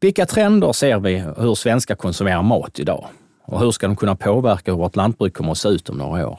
Vilka 0.00 0.26
trender 0.26 0.72
ser 0.72 1.00
vi 1.00 1.18
hur 1.36 1.54
svenskar 1.54 1.94
konsumerar 1.94 2.42
mat 2.42 2.78
idag? 2.78 3.06
Och 3.44 3.60
hur 3.60 3.70
ska 3.70 3.86
de 3.86 3.96
kunna 3.96 4.16
påverka 4.16 4.70
hur 4.70 4.78
vårt 4.78 4.96
lantbruk 4.96 5.34
kommer 5.34 5.50
att 5.50 5.58
se 5.58 5.68
ut 5.68 5.88
om 5.88 5.96
några 5.96 6.28
år? 6.28 6.38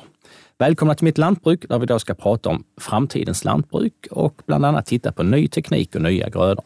Välkomna 0.58 0.96
till 0.96 1.06
Mitt 1.06 1.18
Lantbruk 1.18 1.70
där 1.70 1.80
vi 1.80 1.86
då 1.86 2.00
ska 2.00 2.14
prata 2.14 2.50
om 2.50 2.64
framtidens 2.82 3.44
lantbruk 3.44 4.08
och 4.12 4.42
bland 4.46 4.66
annat 4.66 4.86
titta 4.86 5.12
på 5.12 5.24
ny 5.24 5.48
teknik 5.48 5.96
och 5.96 6.02
nya 6.02 6.30
grödor. 6.30 6.66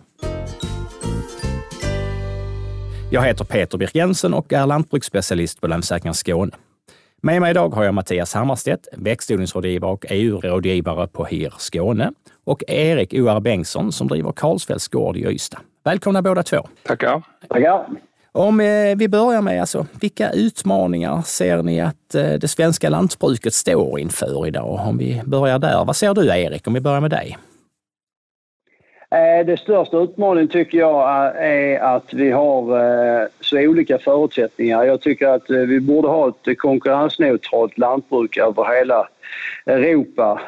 Jag 3.11 3.21
heter 3.21 3.45
Peter 3.45 3.77
Birk 3.77 3.95
Jensen 3.95 4.33
och 4.33 4.53
är 4.53 4.65
lantbruksspecialist 4.65 5.61
på 5.61 5.67
Länsförsäkringar 5.67 6.13
Skåne. 6.13 6.51
Med 7.21 7.41
mig 7.41 7.51
idag 7.51 7.69
har 7.69 7.83
jag 7.83 7.93
Mattias 7.93 8.33
Hammarstedt, 8.33 8.87
växtodlingsrådgivare 8.97 9.91
och 9.91 10.05
EU-rådgivare 10.09 11.07
på 11.07 11.25
HIR 11.25 11.53
Skåne 11.57 12.11
och 12.43 12.63
Erik 12.67 13.13
O.R. 13.13 13.39
Bengtsson 13.39 13.91
som 13.91 14.07
driver 14.07 14.31
Karlsfeldts 14.31 14.87
gård 14.87 15.17
i 15.17 15.25
Ystad. 15.25 15.59
Välkomna 15.83 16.21
båda 16.21 16.43
två. 16.43 16.67
Tackar. 16.83 17.21
Tackar. 17.47 17.85
Om 18.31 18.59
eh, 18.59 18.95
vi 18.95 19.07
börjar 19.07 19.41
med, 19.41 19.61
alltså, 19.61 19.85
vilka 20.01 20.31
utmaningar 20.31 21.21
ser 21.21 21.63
ni 21.63 21.81
att 21.81 22.15
eh, 22.15 22.33
det 22.33 22.47
svenska 22.47 22.89
lantbruket 22.89 23.53
står 23.53 23.99
inför 23.99 24.47
idag? 24.47 24.79
Om 24.87 24.97
vi 24.97 25.21
börjar 25.25 25.59
där. 25.59 25.85
Vad 25.85 25.95
ser 25.95 26.13
du 26.13 26.27
Erik, 26.27 26.67
om 26.67 26.73
vi 26.73 26.81
börjar 26.81 27.01
med 27.01 27.11
dig? 27.11 27.37
Eh, 29.15 29.45
det 29.45 29.57
största 29.57 29.97
utmaningen 29.97 30.47
tycker 30.47 30.77
jag 30.77 31.33
är 31.37 31.79
att 31.79 32.13
vi 32.13 32.31
har 32.31 32.79
eh, 32.79 33.27
så 33.39 33.59
olika 33.59 33.97
förutsättningar. 33.97 34.83
Jag 34.83 35.01
tycker 35.01 35.27
att 35.27 35.49
eh, 35.49 35.57
vi 35.57 35.79
borde 35.79 36.07
ha 36.07 36.27
ett 36.27 36.57
konkurrensneutralt 36.57 37.77
lantbruk 37.77 38.37
över 38.37 38.77
hela 38.77 39.07
Europa. 39.65 40.41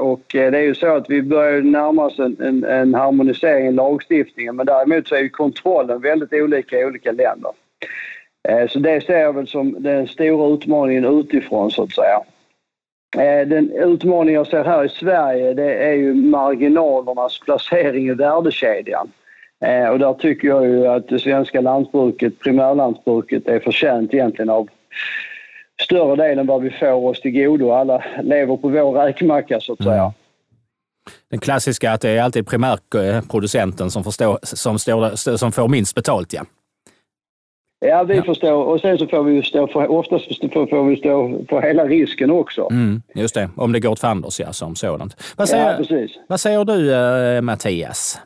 Och 0.00 0.22
det 0.28 0.38
är 0.38 0.62
ju 0.62 0.74
så 0.74 0.96
att 0.96 1.10
vi 1.10 1.22
börjar 1.22 1.62
närma 1.62 2.04
oss 2.04 2.18
en, 2.18 2.36
en, 2.40 2.64
en 2.64 2.94
harmonisering 2.94 3.66
i 3.66 3.72
lagstiftningen 3.72 4.56
men 4.56 4.66
däremot 4.66 5.08
så 5.08 5.14
är 5.14 5.20
ju 5.20 5.28
kontrollen 5.28 6.00
väldigt 6.00 6.32
olika 6.32 6.78
i 6.78 6.84
olika 6.84 7.12
länder. 7.12 7.52
Så 8.68 8.78
det 8.78 9.06
ser 9.06 9.18
jag 9.18 9.32
väl 9.32 9.46
som 9.46 9.82
den 9.82 10.08
stora 10.08 10.54
utmaningen 10.54 11.04
utifrån 11.04 11.70
så 11.70 11.82
att 11.82 11.94
säga. 11.94 12.20
Eh, 13.16 13.48
den 13.48 13.70
utmaning 13.72 14.34
jag 14.34 14.46
ser 14.46 14.64
här 14.64 14.84
i 14.84 14.88
Sverige 14.88 15.54
det 15.54 15.74
är 15.74 15.92
ju 15.92 16.14
marginalernas 16.14 17.40
placering 17.40 18.08
i 18.08 18.14
värdekedjan. 18.14 19.10
Eh, 19.64 19.88
och 19.88 19.98
där 19.98 20.14
tycker 20.14 20.48
jag 20.48 20.66
ju 20.66 20.86
att 20.86 21.08
det 21.08 21.18
svenska 21.18 21.60
lantbruket, 21.60 22.38
primärlantbruket, 22.38 23.48
är 23.48 23.60
förtjänt 23.60 24.14
egentligen 24.14 24.50
av 24.50 24.68
större 25.82 26.16
delen 26.16 26.46
vad 26.46 26.62
vi 26.62 26.70
får 26.70 27.06
oss 27.08 27.20
till 27.20 27.32
godo. 27.32 27.70
Alla 27.70 28.04
lever 28.22 28.56
på 28.56 28.68
vår 28.68 28.92
räkmacka 28.92 29.60
så 29.60 29.72
att 29.72 29.82
säga. 29.82 30.00
Mm. 30.00 30.12
Den 31.30 31.40
klassiska 31.40 31.92
att 31.92 32.00
det 32.00 32.10
är 32.10 32.22
alltid 32.22 32.46
primärproducenten 32.46 33.90
som, 33.90 34.04
förstår, 34.04 34.38
som, 34.42 34.78
står, 34.78 35.36
som 35.36 35.52
får 35.52 35.68
minst 35.68 35.94
betalt, 35.94 36.32
ja. 36.32 36.42
Ja, 37.80 38.02
vi 38.02 38.16
ja. 38.16 38.22
förstår. 38.22 38.64
Och 38.64 38.80
sen 38.80 38.98
så 38.98 39.06
får 39.06 39.22
vi 39.24 39.32
ju 39.32 39.42
stå 39.42 39.66
för, 39.66 39.90
oftast 39.90 40.24
får 40.52 40.88
vi 40.88 40.96
stå 40.96 41.44
för 41.48 41.62
hela 41.62 41.84
risken 41.84 42.30
också. 42.30 42.68
Mm, 42.70 43.02
just 43.14 43.34
det, 43.34 43.50
om 43.56 43.72
det 43.72 43.80
går 43.80 43.90
åt 43.90 44.00
fanders 44.00 44.40
ja, 44.40 44.52
som 44.52 44.76
sådant. 44.76 45.34
Vad 45.36 45.48
säger, 45.48 45.70
ja, 45.70 45.76
precis. 45.76 46.10
Vad 46.28 46.40
säger 46.40 46.64
du 46.64 46.90
uh, 46.90 47.40
Mattias? 47.40 48.20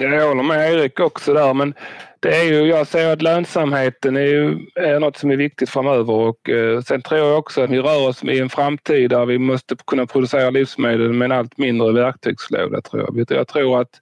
Jag 0.00 0.28
håller 0.28 0.42
med 0.42 0.72
Erik 0.72 1.00
också 1.00 1.34
där, 1.34 1.54
men 1.54 1.74
det 2.20 2.36
är 2.36 2.44
ju, 2.44 2.66
jag 2.66 2.86
ser 2.86 3.12
att 3.12 3.22
lönsamheten 3.22 4.16
är, 4.16 4.20
ju, 4.20 4.58
är 4.74 5.00
något 5.00 5.16
som 5.16 5.30
är 5.30 5.36
viktigt 5.36 5.70
framöver 5.70 6.12
och 6.12 6.48
eh, 6.48 6.80
sen 6.80 7.02
tror 7.02 7.20
jag 7.20 7.38
också 7.38 7.62
att 7.62 7.70
vi 7.70 7.80
rör 7.80 8.08
oss 8.08 8.24
i 8.24 8.40
en 8.40 8.48
framtid 8.48 9.10
där 9.10 9.26
vi 9.26 9.38
måste 9.38 9.76
kunna 9.86 10.06
producera 10.06 10.50
livsmedel 10.50 11.12
med 11.12 11.26
en 11.26 11.32
allt 11.32 11.58
mindre 11.58 11.92
verktygslåda 11.92 12.80
tror 12.80 13.02
jag. 13.02 13.38
Jag 13.38 13.48
tror 13.48 13.80
att 13.80 14.00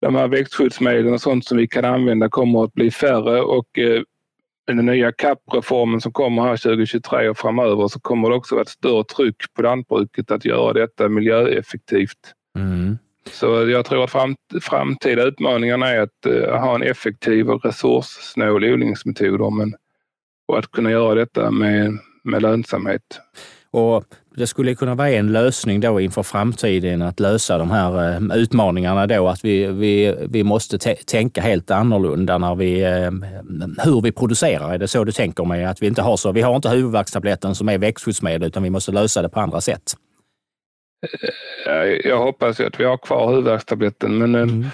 de 0.00 0.14
här 0.14 0.28
växtskyddsmedlen 0.28 1.14
och 1.14 1.20
sånt 1.20 1.44
som 1.44 1.56
vi 1.56 1.68
kan 1.68 1.84
använda 1.84 2.28
kommer 2.28 2.64
att 2.64 2.72
bli 2.72 2.90
färre 2.90 3.40
och 3.40 3.78
eh, 3.78 4.02
den 4.66 4.86
nya 4.86 5.12
CAP-reformen 5.12 6.00
som 6.00 6.12
kommer 6.12 6.42
här 6.42 6.56
2023 6.56 7.28
och 7.28 7.38
framöver 7.38 7.88
så 7.88 8.00
kommer 8.00 8.30
det 8.30 8.36
också 8.36 8.54
vara 8.54 8.62
ett 8.62 8.68
större 8.68 9.04
tryck 9.04 9.54
på 9.54 9.62
lantbruket 9.62 10.30
att 10.30 10.44
göra 10.44 10.72
detta 10.72 11.08
miljöeffektivt. 11.08 12.34
Mm. 12.58 12.98
Så 13.30 13.46
jag 13.70 13.86
tror 13.86 14.04
att 14.04 14.10
fram, 14.10 14.36
framtida 14.60 15.22
utmaningarna 15.22 15.88
är 15.88 16.00
att 16.00 16.26
uh, 16.26 16.56
ha 16.56 16.74
en 16.74 16.82
effektiv 16.82 17.50
och 17.50 17.64
resurssnål 17.64 18.64
odlingsmetoder 18.64 19.50
men, 19.50 19.74
och 20.48 20.58
att 20.58 20.70
kunna 20.70 20.90
göra 20.90 21.14
detta 21.14 21.50
med, 21.50 21.98
med 22.24 22.42
lönsamhet. 22.42 23.20
Och 23.76 24.04
det 24.36 24.46
skulle 24.46 24.74
kunna 24.74 24.94
vara 24.94 25.10
en 25.10 25.32
lösning 25.32 25.80
då 25.80 26.00
inför 26.00 26.22
framtiden 26.22 27.02
att 27.02 27.20
lösa 27.20 27.58
de 27.58 27.70
här 27.70 28.14
eh, 28.14 28.36
utmaningarna 28.36 29.06
då, 29.06 29.28
att 29.28 29.44
vi, 29.44 29.66
vi, 29.66 30.14
vi 30.28 30.44
måste 30.44 30.78
tänka 31.06 31.40
helt 31.40 31.70
annorlunda 31.70 32.38
när 32.38 32.54
vi, 32.54 32.82
eh, 32.82 33.10
hur 33.84 34.00
vi 34.00 34.12
producerar. 34.12 34.74
Är 34.74 34.78
det 34.78 34.88
så 34.88 35.04
du 35.04 35.12
tänker 35.12 35.44
mig? 35.44 35.64
Att 35.64 35.82
vi 35.82 35.86
inte 35.86 36.02
har 36.02 36.16
så, 36.16 36.32
vi 36.32 36.42
har 36.42 36.56
inte 36.56 36.68
huvudvärkstabletten 36.68 37.54
som 37.54 37.68
är 37.68 37.78
växtskyddsmedel 37.78 38.48
utan 38.48 38.62
vi 38.62 38.70
måste 38.70 38.92
lösa 38.92 39.22
det 39.22 39.28
på 39.28 39.40
andra 39.40 39.60
sätt. 39.60 39.94
Eh, 41.66 42.08
jag 42.10 42.18
hoppas 42.18 42.60
att 42.60 42.80
vi 42.80 42.84
har 42.84 42.96
kvar 42.96 43.28
huvudvärkstabletten 43.28 44.18
men 44.18 44.34
mm. 44.34 44.66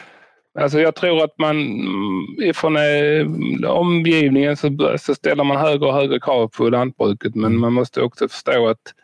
Alltså 0.61 0.81
jag 0.81 0.95
tror 0.95 1.25
att 1.25 1.39
man 1.39 1.57
ifrån 2.43 2.77
omgivningen 3.67 4.57
så, 4.57 4.97
så 4.99 5.15
ställer 5.15 5.45
man 5.45 5.57
högre 5.57 5.87
och 5.87 5.95
högre 5.95 6.21
krav 6.21 6.49
på 6.49 6.69
lantbruket 6.69 7.35
men 7.35 7.45
mm. 7.45 7.61
man 7.61 7.73
måste 7.73 8.03
också 8.03 8.29
förstå 8.29 8.69
att 8.69 8.95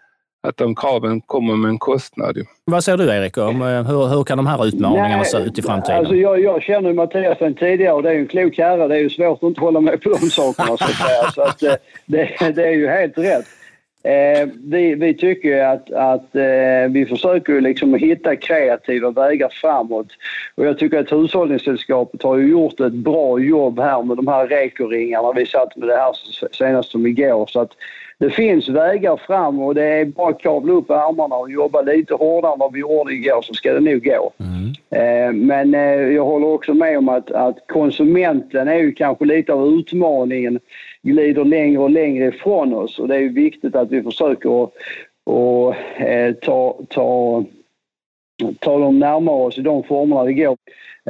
att 0.43 0.57
de 0.57 0.75
kraven 0.75 1.21
kommer 1.21 1.57
med 1.57 1.69
en 1.69 1.79
kostnad. 1.79 2.39
Vad 2.65 2.85
säger 2.85 2.99
du 2.99 3.05
Erik, 3.05 3.39
om 3.39 3.63
eh, 3.63 3.83
hur, 3.83 4.07
hur 4.07 4.25
kan 4.25 4.37
de 4.37 4.47
här 4.47 4.67
utmaningarna 4.67 5.17
Nej, 5.17 5.25
se 5.25 5.39
ut 5.39 5.59
i 5.59 5.63
framtiden? 5.63 5.99
Alltså 5.99 6.15
jag, 6.15 6.41
jag 6.41 6.63
känner 6.63 6.93
Mattias 6.93 7.39
sedan 7.39 7.55
tidigare 7.55 7.93
och 7.93 8.03
det 8.03 8.09
är 8.09 8.13
ju 8.13 8.21
en 8.21 8.29
klok 8.29 8.59
herre. 8.59 8.89
Det 8.89 8.97
är 8.97 9.01
ju 9.01 9.11
svårt 9.11 9.43
att 9.43 9.49
inte 9.49 9.61
hålla 9.61 9.81
med 9.81 10.03
på 10.03 10.09
de 10.09 10.31
sakerna 10.31 10.77
så 10.77 10.85
att 10.85 10.95
säga. 10.95 11.31
Så 11.35 11.43
att, 11.43 11.63
eh, 11.63 11.75
det, 12.07 12.53
det 12.55 12.67
är 12.69 12.73
ju 12.73 12.89
helt 12.89 13.19
rätt. 13.19 13.47
Eh, 14.09 14.49
vi, 14.65 14.95
vi 14.95 15.15
tycker 15.15 15.65
att, 15.65 15.91
att 15.91 16.35
eh, 16.37 16.91
vi 16.91 17.07
försöker 17.09 17.61
liksom 17.61 17.95
hitta 17.95 18.37
kreativa 18.37 19.11
vägar 19.11 19.49
framåt. 19.49 20.07
Och 20.55 20.67
jag 20.67 20.79
tycker 20.79 20.99
att 20.99 21.13
Hushållningssällskapet 21.13 22.23
har 22.23 22.37
ju 22.37 22.51
gjort 22.51 22.81
ett 22.81 22.93
bra 22.93 23.39
jobb 23.39 23.81
här 23.81 24.03
med 24.03 24.17
de 24.17 24.29
här 24.29 24.47
rekoringarna. 24.47 25.33
Vi 25.33 25.47
satt 25.47 25.77
med 25.77 25.89
det 25.89 25.97
här 25.97 26.13
senast 26.53 26.91
som 26.91 27.07
igår. 27.07 27.47
Så 27.47 27.61
att 27.61 27.71
det 28.21 28.31
finns 28.31 28.69
vägar 28.69 29.17
fram 29.17 29.61
och 29.61 29.75
det 29.75 29.85
är 29.85 30.05
bara 30.05 30.29
att 30.29 30.41
kavla 30.41 30.73
upp 30.73 30.91
armarna 30.91 31.37
och 31.37 31.51
jobba 31.51 31.83
lite 31.83 32.15
hårdare 32.15 32.53
än 32.53 32.59
vad 32.59 32.73
vi 32.73 32.81
gjorde 32.81 33.15
igår 33.15 33.43
så 33.43 33.55
ska 33.55 33.73
det 33.73 33.81
nog 33.81 34.05
gå. 34.05 34.33
Mm. 34.39 34.73
Eh, 34.91 35.33
men 35.33 35.75
eh, 35.75 36.15
jag 36.15 36.25
håller 36.25 36.47
också 36.47 36.75
med 36.75 36.99
om 36.99 37.09
att, 37.09 37.31
att 37.31 37.59
konsumenten 37.69 38.69
är 38.69 38.79
ju 38.79 38.93
kanske 38.93 39.25
lite 39.25 39.53
av 39.53 39.69
utmaningen, 39.69 40.61
glider 41.03 41.45
längre 41.45 41.79
och 41.79 41.91
längre 41.91 42.27
ifrån 42.27 42.75
oss 42.75 42.99
och 42.99 43.09
det 43.09 43.15
är 43.15 43.21
ju 43.21 43.33
viktigt 43.33 43.75
att 43.75 43.91
vi 43.91 44.03
försöker 44.03 44.65
att 44.65 44.73
och, 45.25 45.75
eh, 46.01 46.35
ta, 46.35 46.79
ta, 46.89 47.45
ta 48.59 48.79
dem 48.79 48.99
närmare 48.99 49.37
oss 49.37 49.59
i 49.59 49.63
de 49.63 49.83
formerna 49.83 50.25
det 50.25 50.33
går. 50.33 50.57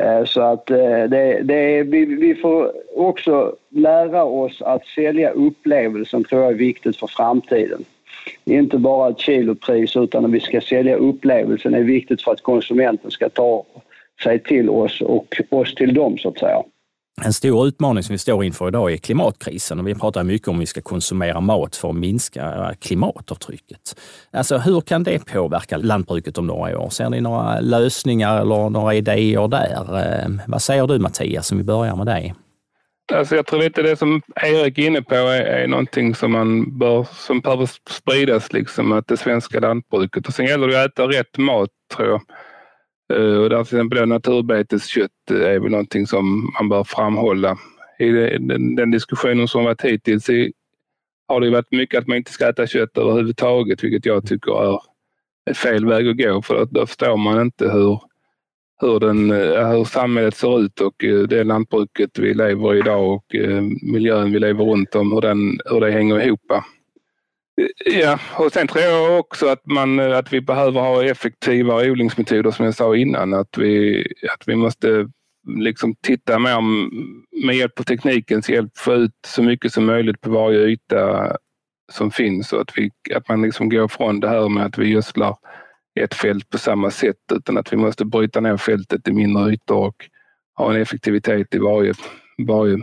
Eh, 0.00 0.24
så 0.24 0.40
att 0.40 0.70
eh, 0.70 1.04
det, 1.08 1.40
det, 1.42 1.82
vi, 1.82 2.04
vi 2.04 2.34
får 2.34 2.72
också 2.96 3.56
lära 3.68 4.24
oss 4.24 4.62
att 4.62 4.86
sälja 4.86 5.30
upplevelsen 5.30 6.24
tror 6.24 6.42
jag 6.42 6.50
är 6.50 6.56
viktigt 6.56 6.96
för 6.96 7.06
framtiden. 7.06 7.84
Inte 8.44 8.78
bara 8.78 9.10
ett 9.10 9.20
kilopris 9.20 9.96
utan 9.96 10.24
att 10.24 10.30
vi 10.30 10.40
ska 10.40 10.60
sälja 10.60 10.96
upplevelsen 10.96 11.74
är 11.74 11.82
viktigt 11.82 12.22
för 12.22 12.32
att 12.32 12.42
konsumenten 12.42 13.10
ska 13.10 13.28
ta 13.28 13.64
sig 14.22 14.38
till 14.38 14.70
oss 14.70 15.00
och 15.00 15.36
oss 15.50 15.74
till 15.74 15.94
dem 15.94 16.18
så 16.18 16.28
att 16.28 16.38
säga. 16.38 16.62
En 17.24 17.32
stor 17.32 17.66
utmaning 17.66 18.02
som 18.02 18.12
vi 18.12 18.18
står 18.18 18.44
inför 18.44 18.68
idag 18.68 18.92
är 18.92 18.96
klimatkrisen 18.96 19.80
och 19.80 19.88
vi 19.88 19.94
pratar 19.94 20.24
mycket 20.24 20.48
om 20.48 20.54
hur 20.54 20.60
vi 20.60 20.66
ska 20.66 20.80
konsumera 20.80 21.40
mat 21.40 21.76
för 21.76 21.90
att 21.90 21.96
minska 21.96 22.42
eh, 22.42 22.70
klimatavtrycket. 22.80 24.00
Alltså 24.32 24.58
hur 24.58 24.80
kan 24.80 25.02
det 25.02 25.26
påverka 25.26 25.76
lantbruket 25.76 26.38
om 26.38 26.46
några 26.46 26.78
år? 26.78 26.90
Ser 26.90 27.10
ni 27.10 27.20
några 27.20 27.60
lösningar 27.60 28.40
eller 28.40 28.70
några 28.70 28.94
idéer 28.94 29.48
där? 29.48 29.98
Eh, 29.98 30.28
vad 30.46 30.62
säger 30.62 30.86
du 30.86 30.98
Mattias, 30.98 31.52
om 31.52 31.58
vi 31.58 31.64
börjar 31.64 31.96
med 31.96 32.06
dig? 32.06 32.34
Alltså 33.14 33.36
jag 33.36 33.46
tror 33.46 33.60
lite 33.60 33.82
det 33.82 33.96
som 33.96 34.22
Erik 34.42 34.78
är 34.78 34.86
inne 34.86 35.02
på 35.02 35.14
är, 35.14 35.42
är 35.42 35.66
någonting 35.66 36.14
som 36.14 36.32
man 36.32 36.78
bör, 36.78 37.06
som 37.12 37.40
behöver 37.40 37.70
spridas, 37.90 38.52
liksom, 38.52 38.92
att 38.92 39.06
det 39.06 39.16
svenska 39.16 39.60
lantbruket. 39.60 40.28
Och 40.28 40.34
sen 40.34 40.46
gäller 40.46 40.68
det 40.68 40.84
att 40.84 40.90
äta 40.90 41.08
rätt 41.08 41.38
mat 41.38 41.70
tror 41.96 42.08
jag. 42.08 42.20
Eh, 43.12 43.36
och 43.36 43.50
där 43.50 43.64
till 43.64 43.76
exempel 43.78 44.08
naturbeteskött 44.08 45.30
eh, 45.30 45.36
är 45.36 45.58
väl 45.58 45.70
någonting 45.70 46.06
som 46.06 46.52
man 46.58 46.68
bör 46.68 46.84
framhålla. 46.84 47.58
I 47.98 48.08
den, 48.08 48.76
den 48.76 48.90
diskussionen 48.90 49.48
som 49.48 49.64
varit 49.64 49.82
hittills 49.82 50.28
har 51.28 51.40
det 51.40 51.50
varit 51.50 51.72
mycket 51.72 51.98
att 51.98 52.06
man 52.06 52.16
inte 52.16 52.32
ska 52.32 52.48
äta 52.48 52.66
kött 52.66 52.98
överhuvudtaget, 52.98 53.84
vilket 53.84 54.06
jag 54.06 54.26
tycker 54.26 54.78
är 55.50 55.54
fel 55.54 55.86
väg 55.86 56.08
att 56.08 56.16
gå 56.16 56.42
för 56.42 56.66
då 56.70 56.86
förstår 56.86 57.16
man 57.16 57.40
inte 57.40 57.70
hur, 57.70 58.00
hur, 58.80 59.00
den, 59.00 59.30
eh, 59.30 59.70
hur 59.70 59.84
samhället 59.84 60.36
ser 60.36 60.60
ut 60.60 60.80
och 60.80 60.94
det 61.28 61.44
lantbruket 61.44 62.18
vi 62.18 62.34
lever 62.34 62.74
i 62.74 62.78
idag 62.78 63.12
och 63.12 63.24
miljön 63.82 64.32
vi 64.32 64.38
lever 64.38 64.64
runt 64.64 64.94
om, 64.94 65.12
hur, 65.12 65.20
den, 65.20 65.60
hur 65.64 65.80
det 65.80 65.90
hänger 65.90 66.20
ihop. 66.20 66.52
Ja, 67.84 68.18
och 68.36 68.52
sen 68.52 68.68
tror 68.68 68.84
jag 68.84 69.20
också 69.20 69.48
att, 69.48 69.66
man, 69.66 69.98
eh, 69.98 70.18
att 70.18 70.32
vi 70.32 70.40
behöver 70.40 70.80
ha 70.80 71.04
effektiva 71.04 71.74
odlingsmetoder 71.74 72.50
som 72.50 72.64
jag 72.64 72.74
sa 72.74 72.96
innan. 72.96 73.34
Att 73.34 73.58
vi, 73.58 74.02
att 74.34 74.48
vi 74.48 74.56
måste 74.56 75.08
liksom 75.56 75.94
titta 76.02 76.38
mer 76.38 76.60
med 77.46 77.56
hjälp 77.56 77.80
av 77.80 77.84
teknikens 77.84 78.50
hjälp 78.50 78.76
få 78.76 78.94
ut 78.94 79.12
så 79.26 79.42
mycket 79.42 79.72
som 79.72 79.86
möjligt 79.86 80.20
på 80.20 80.30
varje 80.30 80.66
yta 80.66 81.36
som 81.92 82.10
finns 82.10 82.52
och 82.52 82.60
att, 82.60 82.72
vi, 82.76 82.90
att 83.14 83.28
man 83.28 83.42
liksom 83.42 83.68
går 83.68 83.88
från 83.88 84.20
det 84.20 84.28
här 84.28 84.48
med 84.48 84.66
att 84.66 84.78
vi 84.78 84.88
gödslar 84.88 85.36
ett 86.00 86.14
fält 86.14 86.50
på 86.50 86.58
samma 86.58 86.90
sätt 86.90 87.16
utan 87.32 87.58
att 87.58 87.72
vi 87.72 87.76
måste 87.76 88.04
bryta 88.04 88.40
ner 88.40 88.56
fältet 88.56 89.08
i 89.08 89.12
mindre 89.12 89.52
ytor 89.52 89.86
och 89.86 89.96
ha 90.56 90.74
en 90.74 90.82
effektivitet 90.82 91.54
i 91.54 91.58
varje, 91.58 91.94
varje 92.46 92.78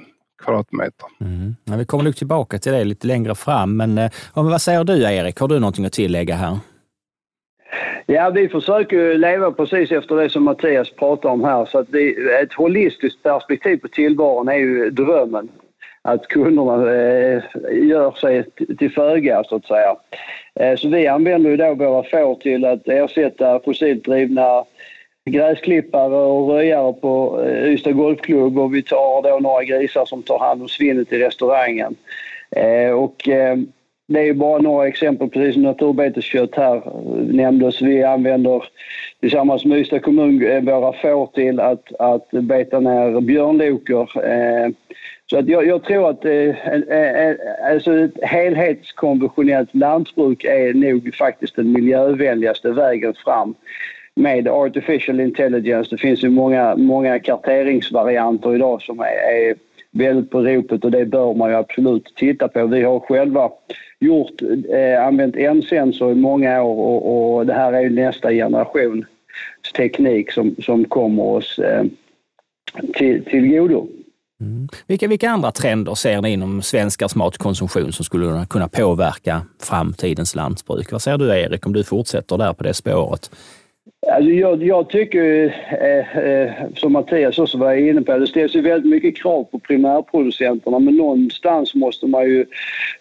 kvadratmeter. 0.46 1.08
Mm. 1.22 1.56
Ja, 1.66 1.76
vi 1.76 1.86
kommer 1.86 2.04
nog 2.04 2.16
tillbaka 2.16 2.60
till 2.60 2.72
det 2.72 2.84
lite 2.84 3.08
längre 3.08 3.36
fram, 3.36 3.78
men 3.78 3.98
eh, 3.98 4.12
vad 4.34 4.62
säger 4.62 4.84
du 4.84 5.04
Erik? 5.04 5.40
Har 5.40 5.48
du 5.48 5.60
någonting 5.60 5.86
att 5.86 5.94
tillägga 5.94 6.36
här? 6.36 6.58
Ja, 8.06 8.30
vi 8.30 8.50
försöker 8.50 9.18
leva 9.18 9.52
precis 9.52 9.92
efter 9.92 10.16
det 10.16 10.30
som 10.30 10.44
Mattias 10.44 10.92
pratar 10.92 11.30
om 11.30 11.44
här. 11.44 11.66
Så 11.66 11.80
att 11.80 11.92
det, 11.92 12.10
ett 12.42 12.54
holistiskt 12.54 13.24
perspektiv 13.24 13.78
på 13.78 13.88
tillvaron 13.88 14.48
är 14.48 14.56
ju 14.56 14.90
drömmen. 14.90 15.50
Att 16.02 16.28
kunderna 16.28 16.92
eh, 16.94 17.44
gör 17.72 18.12
sig 18.12 18.46
till 18.78 18.92
föga, 18.92 19.44
så 19.44 19.56
att 19.56 19.66
säga. 19.66 19.96
Eh, 20.60 20.78
så 20.78 20.90
vi 20.90 21.08
använder 21.08 21.50
ju 21.50 21.58
då 21.58 21.74
våra 21.74 22.04
får 22.04 22.36
till 22.36 22.66
att 22.66 22.88
ersätta 22.88 23.60
fossilt 23.60 24.06
drivna 24.06 24.64
gräsklippare 25.30 26.16
och 26.16 26.50
röjare 26.50 26.94
på 26.94 27.44
eh, 27.46 27.74
Ystad 27.74 27.92
Golfklubb 27.92 28.60
och 28.60 28.76
vi 28.76 28.84
tar 28.84 29.22
då 29.22 29.40
några 29.40 29.64
grisar 29.64 30.06
som 30.06 30.24
tar 30.24 30.40
hand 30.40 30.62
om 30.62 30.70
svinnet 30.70 31.14
i 31.14 31.20
restaurangen. 31.20 31.96
Eh, 32.52 32.92
och 32.92 33.30
eh, 33.30 33.58
det 34.08 34.20
är 34.30 34.34
bara 34.34 34.62
några 34.62 34.88
exempel, 34.88 35.30
precis 35.30 35.54
som 35.54 35.64
naturbeteskött 35.64 36.56
här 36.56 36.82
nämndes. 37.32 37.82
Vi 37.82 38.04
använder 38.04 38.64
tillsammans 39.20 39.66
med 39.66 39.80
Ystad 39.80 40.00
kommun 40.00 40.48
eh, 40.48 40.62
våra 40.62 40.94
får 40.94 41.28
till 41.28 41.60
att, 41.60 41.96
att 42.00 42.32
beta 42.32 42.80
ner 42.80 43.22
björnlokor. 43.22 44.26
Eh, 44.26 44.70
så 45.30 45.38
att 45.38 45.48
jag, 45.48 45.68
jag 45.68 45.84
tror 45.84 46.10
att 46.10 46.26
alltså 47.72 48.00
ett 48.00 48.24
helhetskonventionellt 48.24 49.76
lantbruk 49.76 50.44
är 50.44 50.74
nog 50.74 51.16
faktiskt 51.16 51.56
den 51.56 51.72
miljövänligaste 51.72 52.72
vägen 52.72 53.14
fram 53.14 53.56
med 54.16 54.48
artificial 54.48 55.20
intelligence. 55.20 55.90
Det 55.90 55.98
finns 55.98 56.24
ju 56.24 56.30
många, 56.30 56.76
många 56.76 57.20
karteringsvarianter 57.20 58.56
idag 58.56 58.82
som 58.82 59.00
är, 59.00 59.06
är 59.06 59.56
väldigt 59.92 60.32
på 60.32 60.42
ropet 60.42 60.86
och 60.86 60.92
det 60.92 61.06
bör 61.06 61.34
man 61.34 61.50
ju 61.50 61.56
absolut 61.56 62.14
titta 62.16 62.48
på. 62.48 62.68
Vi 62.68 62.84
har 62.84 63.00
själva 63.00 63.50
gjort, 64.00 64.42
eh, 64.70 65.06
använt 65.08 65.36
en-sensor 65.36 66.12
i 66.12 66.16
många 66.16 66.64
år 66.64 66.78
och, 66.78 67.36
och, 67.36 67.46
det 67.46 67.54
här 67.54 67.74
är 67.74 67.82
ju 67.82 67.90
nästa 67.90 68.32
generations 68.32 69.06
teknik 69.78 70.32
som, 70.32 70.56
som 70.66 70.86
kommer 70.86 71.24
oss 71.24 71.60
eh, 71.60 71.84
till, 72.94 73.26
till 73.26 73.48
godo. 73.48 73.88
Mm. 74.42 74.68
Vilka, 74.88 75.08
vilka 75.08 75.30
andra 75.30 75.52
trender 75.52 75.96
ser 75.96 76.22
ni 76.22 76.32
inom 76.32 76.62
svenskars 76.62 77.16
matkonsumtion 77.16 77.94
som 77.94 78.06
skulle 78.06 78.46
kunna 78.50 78.68
påverka 78.68 79.42
framtidens 79.60 80.36
lantbruk? 80.36 80.92
Vad 80.92 81.02
säger 81.02 81.18
du 81.18 81.40
Erik 81.40 81.66
om 81.66 81.74
du 81.74 81.84
fortsätter 81.84 82.38
där 82.38 82.54
på 82.54 82.64
det 82.64 82.74
spåret? 82.74 83.32
Alltså 84.12 84.32
jag, 84.32 84.64
jag 84.64 84.90
tycker, 84.90 85.56
eh, 85.82 86.18
eh, 86.18 86.52
som 86.76 86.94
Mattias 86.94 87.40
också 87.40 87.58
var 87.58 87.74
inne 87.74 88.02
på, 88.02 88.18
det 88.18 88.28
ställs 88.28 88.56
ju 88.56 88.62
väldigt 88.62 88.92
mycket 88.92 89.18
krav 89.18 89.44
på 89.44 89.60
primärproducenterna 89.60 90.80
men 90.80 90.96
någonstans 90.96 91.76
måste 91.76 92.08
man 92.08 92.24
ju 92.24 92.46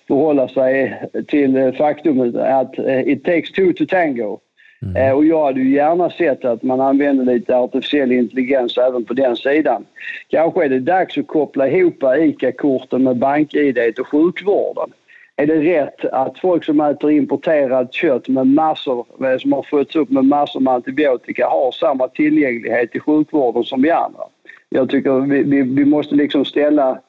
förhålla 0.09 0.49
sig 0.49 1.03
till 1.29 1.73
faktumet 1.79 2.35
att 2.35 2.79
eh, 2.79 3.09
it 3.09 3.25
takes 3.25 3.53
two 3.53 3.73
to 3.73 3.85
tango. 3.87 4.39
Mm. 4.83 4.97
Eh, 4.97 5.13
och 5.13 5.25
jag 5.25 5.45
hade 5.45 5.61
ju 5.61 5.75
gärna 5.75 6.11
sett 6.11 6.45
att 6.45 6.63
man 6.63 6.81
använder 6.81 7.25
lite 7.25 7.57
artificiell 7.57 8.13
intelligens 8.13 8.79
även 8.79 9.05
på 9.05 9.15
den 9.15 9.37
sidan. 9.37 9.85
Kanske 10.29 10.65
är 10.65 10.69
det 10.69 10.81
dags 10.81 11.19
att 11.19 11.27
koppla 11.27 11.69
ihop 11.69 12.03
ICA-korten 12.19 13.03
med 13.03 13.17
bank-id 13.17 13.99
och 13.99 14.09
sjukvården 14.09 14.93
är 15.37 15.47
det 15.47 15.61
rätt 15.61 16.05
att 16.05 16.39
folk 16.39 16.65
som 16.65 16.81
äter 16.81 17.11
importerat 17.11 17.95
kött 17.95 18.29
med 18.29 18.47
massor, 18.47 19.07
eh, 19.25 19.39
som 19.39 19.53
har 19.53 19.63
fötts 19.63 19.97
upp 19.97 20.11
med 20.11 20.25
massor 20.25 20.61
med 20.61 20.75
antibiotika 20.75 21.49
har 21.49 21.73
samma 21.73 22.09
tillgänglighet 22.09 22.97
i 22.97 23.01
sjukvården 23.01 23.65
som 23.65 23.83
vi 23.83 23.91
andra? 23.91 24.23
Jag 24.69 24.91
tycker 24.91 25.21
vi, 25.21 25.43
vi, 25.43 25.63
vi 25.63 25.85
måste 25.85 26.15
liksom 26.15 26.45
ställa 26.45 27.01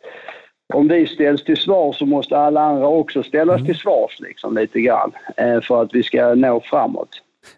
om 0.73 0.87
vi 0.87 1.07
ställs 1.07 1.43
till 1.43 1.57
svar 1.57 1.93
så 1.93 2.05
måste 2.05 2.37
alla 2.37 2.61
andra 2.61 2.87
också 2.87 3.23
ställas 3.23 3.55
mm. 3.55 3.65
till 3.65 3.75
svars 3.75 4.19
liksom 4.19 4.57
lite 4.57 4.81
grann 4.81 5.11
eh, 5.37 5.61
för 5.61 5.81
att 5.81 5.89
vi 5.93 6.03
ska 6.03 6.35
nå 6.35 6.61
framåt. 6.61 7.09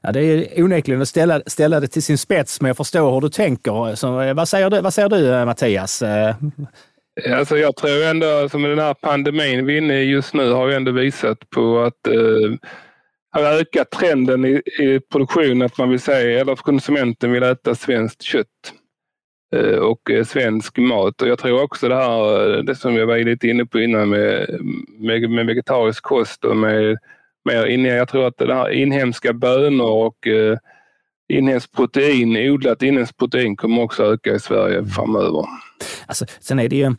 Ja, 0.01 0.11
det 0.11 0.21
är 0.21 0.63
onekligen 0.63 1.01
att 1.01 1.07
ställa, 1.07 1.41
ställa 1.45 1.79
det 1.79 1.87
till 1.87 2.03
sin 2.03 2.17
spets, 2.17 2.61
men 2.61 2.67
jag 2.67 2.77
förstår 2.77 3.11
hur 3.11 3.21
du 3.21 3.29
tänker. 3.29 3.95
Så, 3.95 4.21
eh, 4.21 4.33
vad, 4.33 4.47
säger 4.47 4.69
du, 4.69 4.81
vad 4.81 4.93
säger 4.93 5.09
du 5.09 5.45
Mattias? 5.45 6.03
Alltså 7.25 7.57
jag 7.57 7.75
tror 7.75 8.03
ändå, 8.03 8.49
som 8.49 8.63
den 8.63 8.79
här 8.79 8.93
pandemin 8.93 9.65
vi 9.65 9.73
är 9.73 9.77
inne 9.77 9.99
i 9.99 10.03
just 10.03 10.33
nu 10.33 10.51
har 10.51 10.67
ju 10.67 10.73
ändå 10.73 10.91
visat 10.91 11.49
på 11.49 11.79
att 11.79 12.07
eh, 12.07 12.69
har 13.31 13.59
ökat 13.59 13.91
trenden 13.91 14.45
i, 14.45 14.61
i 14.79 14.99
produktionen 15.11 15.61
att 15.61 15.77
man 15.77 15.89
vill 15.89 15.99
säga, 15.99 16.41
eller 16.41 16.55
konsumenten 16.55 17.31
vill 17.31 17.43
äta 17.43 17.75
svenskt 17.75 18.21
kött 18.21 18.73
eh, 19.55 19.77
och 19.77 20.11
eh, 20.11 20.23
svensk 20.23 20.77
mat. 20.77 21.21
Och 21.21 21.27
jag 21.27 21.39
tror 21.39 21.63
också 21.63 21.89
det 21.89 21.95
här, 21.95 22.57
eh, 22.57 22.63
det 22.63 22.75
som 22.75 22.95
jag 22.95 23.07
var 23.07 23.17
lite 23.17 23.47
inne 23.47 23.65
på 23.65 23.79
innan 23.79 24.09
med, 24.09 24.59
med, 24.99 25.29
med 25.29 25.45
vegetarisk 25.45 26.03
kost 26.03 26.45
och 26.45 26.57
med 26.57 26.97
mer 27.45 27.65
inne, 27.65 27.87
jag 27.87 28.09
tror 28.09 28.27
att 28.27 28.37
det 28.37 28.53
här 28.53 28.69
inhemska 28.69 29.33
bönor 29.33 30.05
och 30.05 30.27
eh, 30.27 30.57
inhemskt 31.29 31.75
protein, 31.75 32.37
odlat 32.37 32.81
inhemskt 32.81 33.17
protein 33.17 33.55
kommer 33.55 33.81
också 33.81 34.03
öka 34.03 34.35
i 34.35 34.39
Sverige 34.39 34.85
framöver. 34.85 35.45
Alltså, 36.05 36.25
sen 36.39 36.59
är 36.59 36.69
det 36.69 36.75
ju, 36.75 36.95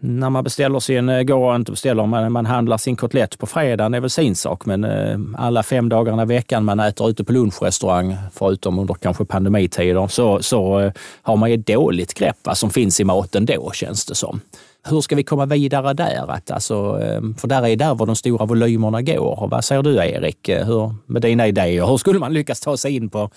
när 0.00 0.30
man 0.30 0.44
beställer 0.44 0.80
sin, 0.80 1.08
eh, 1.08 1.22
går 1.22 1.56
inte 1.56 1.72
beställer, 1.72 2.06
man, 2.06 2.32
man 2.32 2.46
handlar 2.46 2.76
sin 2.76 2.96
kotlett 2.96 3.38
på 3.38 3.46
fredagen, 3.46 3.94
är 3.94 4.00
väl 4.00 4.10
sin 4.10 4.34
sak, 4.34 4.66
men 4.66 4.84
eh, 4.84 5.18
alla 5.36 5.62
fem 5.62 5.88
dagarna 5.88 6.22
i 6.22 6.26
veckan 6.26 6.64
man 6.64 6.80
äter 6.80 7.10
ute 7.10 7.24
på 7.24 7.32
lunchrestaurang, 7.32 8.16
förutom 8.32 8.78
under 8.78 8.94
kanske 8.94 9.24
pandemitider, 9.24 10.06
så, 10.06 10.42
så 10.42 10.80
eh, 10.80 10.92
har 11.22 11.36
man 11.36 11.50
ju 11.50 11.56
dåligt 11.56 12.14
grepp 12.14 12.36
vad 12.42 12.58
som 12.58 12.70
finns 12.70 13.00
i 13.00 13.04
maten 13.04 13.46
då, 13.46 13.70
känns 13.72 14.06
det 14.06 14.14
som. 14.14 14.40
Hur 14.90 15.00
ska 15.00 15.16
vi 15.16 15.22
komma 15.22 15.46
vidare 15.46 15.94
där? 15.94 16.30
Att, 16.30 16.50
alltså, 16.50 16.74
ehm, 16.74 17.34
för 17.34 17.48
där 17.48 17.66
är 17.66 17.76
där 17.76 17.94
var 17.94 18.06
de 18.06 18.16
stora 18.16 18.46
volymerna 18.46 19.02
går. 19.02 19.48
Vad 19.50 19.64
säger 19.64 19.82
du 19.82 19.96
Erik, 19.96 20.48
eh, 20.48 20.66
hur, 20.66 20.94
med 21.06 21.22
dina 21.22 21.46
idéer? 21.46 21.86
Hur 21.86 21.96
skulle 21.96 22.18
man 22.18 22.32
lyckas 22.32 22.60
ta 22.60 22.76
sig 22.76 22.96
in 22.96 23.08
på, 23.08 23.30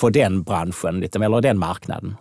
på 0.00 0.10
den 0.10 0.42
branschen, 0.42 1.04
eller 1.14 1.40
den 1.40 1.58
marknaden? 1.58 2.16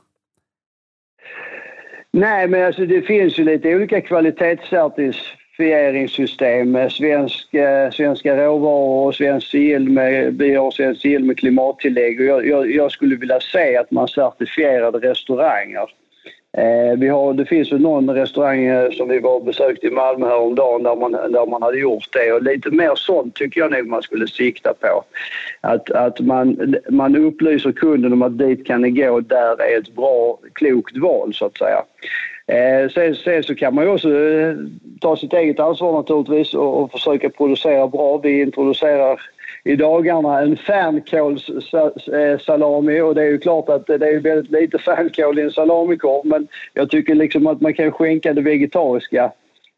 Nej, 2.11 2.47
men 2.47 2.65
alltså 2.65 2.85
det 2.85 3.01
finns 3.01 3.39
ju 3.39 3.43
lite 3.43 3.75
olika 3.75 4.01
kvalitetscertifieringssystem. 4.01 6.75
Eh, 6.75 6.89
svensk, 6.89 7.53
eh, 7.53 7.91
svenska 7.91 8.45
råvaror 8.45 9.07
och 9.07 9.15
svensk 9.15 9.47
sill 9.47 9.89
med, 9.89 10.37
vi 10.37 10.55
har 10.55 10.71
svensk 10.71 11.01
sill 11.01 11.23
med 11.23 11.37
klimattillägg. 11.37 12.19
Och 12.19 12.25
jag, 12.25 12.47
jag, 12.47 12.71
jag 12.71 12.91
skulle 12.91 13.15
vilja 13.15 13.39
se 13.39 13.77
att 13.77 13.91
man 13.91 14.07
certifierade 14.07 14.97
restauranger 14.97 15.89
Eh, 16.57 16.97
vi 16.97 17.07
har, 17.07 17.33
det 17.33 17.45
finns 17.45 17.71
ju 17.71 17.79
någon 17.79 18.09
restaurang 18.09 18.65
eh, 18.65 18.91
som 18.91 19.09
vi 19.09 19.19
var 19.19 19.35
och 19.35 19.45
besökte 19.45 19.87
i 19.87 19.91
Malmö 19.91 20.27
häromdagen 20.27 20.83
där 20.83 20.95
man, 20.95 21.11
där 21.11 21.45
man 21.45 21.61
hade 21.61 21.79
gjort 21.79 22.13
det 22.13 22.31
och 22.33 22.43
lite 22.43 22.69
mer 22.69 22.91
sånt 22.95 23.35
tycker 23.35 23.61
jag 23.61 23.71
nog 23.71 23.87
man 23.87 24.01
skulle 24.01 24.27
sikta 24.27 24.73
på. 24.73 25.03
Att, 25.61 25.91
att 25.91 26.19
man, 26.19 26.75
man 26.89 27.15
upplyser 27.15 27.71
kunden 27.71 28.13
om 28.13 28.21
att 28.21 28.37
dit 28.37 28.67
kan 28.67 28.81
ni 28.81 28.91
gå, 28.91 29.19
där 29.19 29.61
är 29.61 29.77
ett 29.77 29.95
bra, 29.95 30.39
klokt 30.53 30.97
val 30.97 31.33
så 31.33 31.45
att 31.45 31.57
säga. 31.57 31.83
Eh, 32.47 32.89
sen, 32.89 33.15
sen, 33.15 33.43
så 33.43 33.55
kan 33.55 33.75
man 33.75 33.83
ju 33.85 33.91
också 33.91 34.09
eh, 34.09 34.55
ta 35.01 35.17
sitt 35.17 35.33
eget 35.33 35.59
ansvar 35.59 35.93
naturligtvis 35.93 36.53
och, 36.53 36.83
och 36.83 36.91
försöka 36.91 37.29
producera 37.29 37.87
bra. 37.87 38.17
Vi 38.17 38.41
introducerar 38.41 39.21
i 39.63 39.75
dagarna 39.75 40.41
en 40.41 40.57
fänkålssalami 40.57 43.01
och 43.01 43.15
det 43.15 43.21
är 43.21 43.29
ju 43.29 43.37
klart 43.37 43.69
att 43.69 43.87
det 43.87 43.93
är 43.93 44.19
väldigt 44.19 44.51
lite 44.51 44.77
fänkål 44.77 45.39
i 45.39 45.41
en 45.41 45.51
salamikorv 45.51 46.25
men 46.25 46.47
jag 46.73 46.89
tycker 46.89 47.15
liksom 47.15 47.47
att 47.47 47.61
man 47.61 47.73
kan 47.73 47.91
skänka 47.91 48.33
det 48.33 48.41
vegetariska 48.41 49.31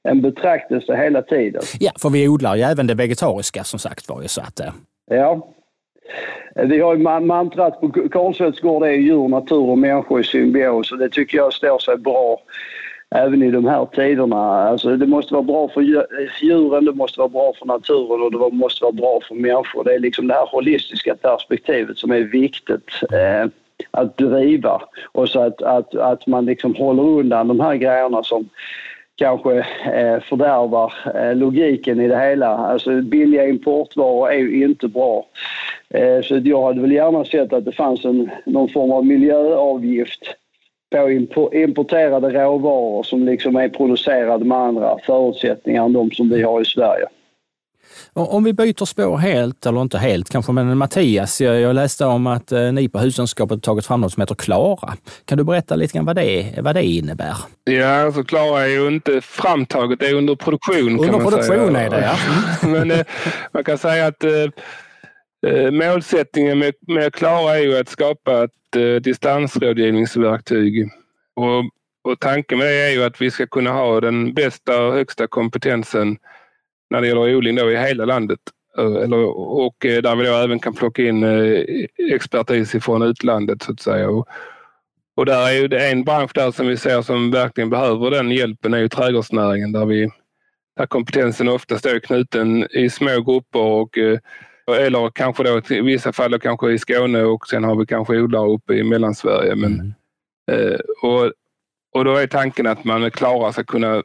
en 0.04 0.22
betraktelse 0.22 0.96
hela 0.96 1.22
tiden. 1.22 1.62
Ja, 1.80 1.92
för 2.02 2.10
vi 2.10 2.28
odlar 2.28 2.56
ju 2.56 2.62
även 2.62 2.88
det 2.88 2.96
vegetariska 2.96 3.64
som 3.64 3.80
sagt 3.80 4.10
var. 4.10 4.24
Så 4.28 4.42
att, 4.42 4.60
eh. 4.60 4.74
Ja. 5.10 5.48
Vi 6.56 6.80
har 6.80 6.96
ju 6.96 7.02
mantrat 7.22 7.82
på 7.82 7.90
Karlsfeldts 7.90 8.60
gård 8.60 8.84
är 8.84 8.92
djur, 8.92 9.28
natur 9.28 9.70
och 9.70 9.78
människor 9.78 10.22
i 10.22 10.24
symbios 10.24 10.92
och 10.92 10.98
det 10.98 11.10
tycker 11.10 11.38
jag 11.38 11.54
står 11.54 11.80
sig 11.80 11.98
bra 11.98 12.38
även 13.15 13.44
i 13.44 13.51
de 13.51 13.65
här 13.65 13.86
tiderna. 13.86 14.38
Alltså 14.38 14.98
det 14.98 15.08
måste 15.08 15.34
vara 15.34 15.44
bra 15.44 15.68
för 15.68 15.82
djuren, 16.41 16.86
det 16.86 16.94
måste 16.94 17.20
vara 17.20 17.30
bra 17.30 17.53
för 17.60 17.65
naturen 17.65 18.22
och 18.22 18.32
det 18.32 18.56
måste 18.56 18.84
vara 18.84 18.91
bra 18.91 19.20
för 19.27 19.36
människor. 19.36 19.84
Det 19.84 19.94
är 19.94 20.00
liksom 20.00 20.27
det 20.27 20.34
här 20.34 20.48
holistiska 20.51 21.15
perspektivet 21.15 21.98
som 21.98 22.12
är 22.12 22.20
viktigt 22.20 22.89
eh, 23.12 23.50
att 23.91 24.18
driva 24.18 24.82
och 25.12 25.30
så 25.30 25.41
att, 25.41 25.62
att, 25.62 25.96
att 25.96 26.27
man 26.27 26.46
liksom 26.46 26.75
håller 26.75 27.03
undan 27.03 27.48
de 27.48 27.60
här 27.60 27.75
grejerna 27.75 28.24
som 28.24 28.50
kanske 29.15 29.58
eh, 29.94 30.22
fördärvar 30.22 30.94
eh, 31.15 31.36
logiken 31.36 32.01
i 32.01 32.08
det 32.08 32.20
hela. 32.20 32.48
Alltså 32.48 33.01
billiga 33.01 33.48
importvaror 33.48 34.30
är 34.30 34.38
ju 34.38 34.65
inte 34.65 34.88
bra. 34.88 35.25
Eh, 35.89 36.22
så 36.22 36.41
jag 36.44 36.63
hade 36.63 36.82
väl 36.82 36.91
gärna 36.91 37.25
sett 37.25 37.53
att 37.53 37.65
det 37.65 37.72
fanns 37.72 38.06
en, 38.06 38.30
någon 38.46 38.70
form 38.70 38.91
av 38.91 39.06
miljöavgift 39.06 40.36
på 41.34 41.54
importerade 41.54 42.30
råvaror 42.30 43.04
som 43.04 43.26
liksom 43.26 43.56
är 43.56 43.70
producerade 43.70 44.46
med 44.46 44.58
andra 44.58 44.98
förutsättningar 45.06 45.86
än 45.86 45.94
de 45.94 46.12
som 46.12 46.30
vi 46.30 46.44
har 46.44 46.62
i 46.62 46.66
Sverige. 46.66 47.06
Om 48.14 48.44
vi 48.44 48.54
byter 48.54 48.86
spår 48.86 49.18
helt, 49.18 49.66
eller 49.66 49.82
inte 49.82 49.98
helt 49.98 50.30
kanske, 50.30 50.52
men 50.52 50.78
Mattias, 50.78 51.42
jag, 51.42 51.60
jag 51.60 51.76
läste 51.76 52.06
om 52.06 52.28
att 52.28 52.52
eh, 52.52 52.72
ni 52.72 52.90
på 52.90 53.00
Hussällskapet 53.00 53.64
tagit 53.64 53.86
fram 53.86 54.02
något 54.02 54.14
som 54.14 54.22
heter 54.22 54.36
Klara. 54.36 54.94
Kan 55.26 55.38
du 55.38 55.44
berätta 55.44 55.76
lite 55.76 55.94
grann 55.94 56.06
vad 56.06 56.16
det, 56.16 56.60
vad 56.62 56.76
det 56.76 56.84
innebär? 56.84 57.36
Ja, 57.64 58.06
alltså 58.06 58.24
Klara 58.24 58.62
är 58.62 58.68
ju 58.68 58.88
inte 58.88 59.22
framtaget, 59.22 60.00
det 60.00 60.08
är 60.08 60.14
under 60.14 60.36
produktion. 60.36 61.00
Under 61.00 61.20
produktion 61.20 61.74
säga. 61.74 61.86
är 61.86 61.90
det, 61.90 62.02
ja. 62.02 62.68
men 62.68 62.92
eh, 62.92 63.06
man 63.52 63.64
kan 63.64 63.78
säga 63.78 64.08
att 64.08 64.24
eh, 64.24 64.32
Eh, 65.48 65.72
målsättningen 65.72 66.60
med, 66.60 66.74
med 66.88 67.14
Klara 67.14 67.58
är 67.58 67.62
ju 67.64 67.78
att 67.78 67.90
skapa 67.90 68.44
ett 68.44 68.76
eh, 68.76 68.96
distansrådgivningsverktyg. 68.96 70.90
Och, 71.36 71.64
och 72.12 72.20
tanken 72.20 72.58
med 72.58 72.68
det 72.68 72.82
är 72.82 72.92
ju 72.92 73.04
att 73.04 73.22
vi 73.22 73.32
ska 73.32 73.48
kunna 73.48 73.72
ha 73.72 74.02
den 74.02 74.34
bästa 74.34 74.84
och 74.84 74.94
högsta 74.94 75.28
kompetensen 75.28 76.18
när 76.90 77.02
det 77.02 77.08
gäller 77.08 77.36
odling 77.36 77.56
då 77.56 77.72
i 77.72 77.78
hela 77.78 78.06
landet. 78.06 78.40
Eh, 78.78 78.96
eller, 78.96 79.18
och 79.38 79.86
eh, 79.86 80.02
där 80.02 80.16
vi 80.16 80.26
då 80.26 80.34
även 80.34 80.60
kan 80.60 80.74
plocka 80.74 81.02
in 81.02 81.24
eh, 81.24 81.64
expertis 82.14 82.76
ifrån 82.76 83.02
utlandet 83.02 83.64
så 83.64 83.72
att 83.72 83.80
säga. 83.80 84.10
Och, 84.10 84.28
och 85.16 85.26
där 85.26 85.48
är 85.48 85.52
ju 85.52 85.68
det 85.68 85.90
en 85.90 86.04
bransch 86.04 86.32
där 86.34 86.52
som 86.52 86.68
vi 86.68 86.78
ser 86.78 87.02
som 87.02 87.32
verkligen 87.32 87.70
behöver 87.70 88.12
den 88.12 88.32
hjälpen 88.32 88.74
är 88.74 88.78
ju 88.78 88.88
trädgårdsnäringen 88.88 89.72
där, 89.72 89.86
vi, 89.86 90.10
där 90.78 90.86
kompetensen 90.86 91.50
oftast 91.50 91.86
är 91.86 92.00
knuten 92.00 92.68
i 92.72 92.90
små 92.90 93.22
grupper 93.22 93.60
och 93.60 93.98
eller 94.74 95.10
kanske 95.10 95.44
då 95.44 95.62
i 95.70 95.82
vissa 95.82 96.13
fall 96.13 96.40
kanske 96.40 96.72
i 96.72 96.80
Skåne 96.80 97.24
och 97.24 97.48
sen 97.48 97.63
har 97.63 97.75
vi 97.75 97.86
kanske 97.86 98.18
odlare 98.18 98.50
uppe 98.50 98.74
i 98.74 98.84
Mellansverige. 98.84 99.56
Men, 99.56 99.94
mm. 100.51 100.80
och, 101.01 101.32
och 101.94 102.06
då 102.06 102.16
är 102.16 102.28
tanken 102.28 102.68
att 102.68 102.84
man 102.84 103.12
klarar 103.12 103.51
sig 103.51 103.66
kunna 103.66 104.04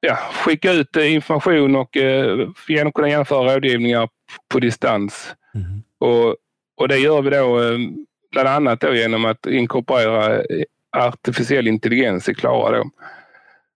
ja, 0.00 0.16
skicka 0.16 0.72
ut 0.72 0.96
eh, 0.96 1.14
information 1.14 1.76
och 1.76 1.96
eh, 1.96 2.90
kunna 2.94 3.08
genomföra 3.08 3.54
rådgivningar 3.54 4.08
på 4.52 4.60
distans. 4.60 5.34
Mm. 5.54 5.82
Och, 6.00 6.36
och 6.76 6.88
det 6.88 6.98
gör 6.98 7.22
vi 7.22 7.30
då 7.30 7.62
eh, 7.62 7.78
bland 8.32 8.48
annat 8.48 8.80
då 8.80 8.94
genom 8.94 9.24
att 9.24 9.46
inkorporera 9.46 10.36
eh, 10.36 10.64
artificiell 10.96 11.68
intelligens 11.68 12.28
i 12.28 12.34
Klara. 12.34 12.78
Då. 12.78 12.90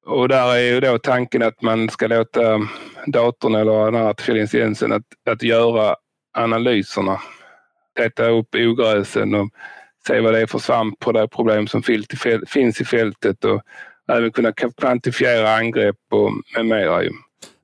Och 0.09 0.29
där 0.29 0.55
är 0.55 0.61
ju 0.61 0.81
då 0.81 0.99
tanken 0.99 1.43
att 1.43 1.63
man 1.63 1.89
ska 1.89 2.07
låta 2.07 2.61
datorn 3.07 3.55
eller 3.55 3.85
den 3.85 4.07
artificiella 4.07 4.41
intelligensen 4.41 4.93
att, 4.93 5.03
att 5.31 5.43
göra 5.43 5.97
analyserna. 6.39 7.21
Leta 7.99 8.29
upp 8.29 8.55
ogräsen 8.55 9.35
och 9.35 9.49
se 10.07 10.21
vad 10.21 10.35
det 10.35 10.41
är 10.41 10.47
för 10.47 10.59
svamp 10.59 10.99
på 10.99 11.13
det 11.13 11.29
problem 11.29 11.67
som 11.67 11.83
finns 12.47 12.81
i 12.81 12.85
fältet 12.85 13.45
och 13.45 13.63
även 14.13 14.33
kunna 14.33 14.53
kvantifiera 14.53 15.55
angrepp 15.55 15.97
och 16.11 16.33
med 16.57 16.67
mera. 16.67 17.03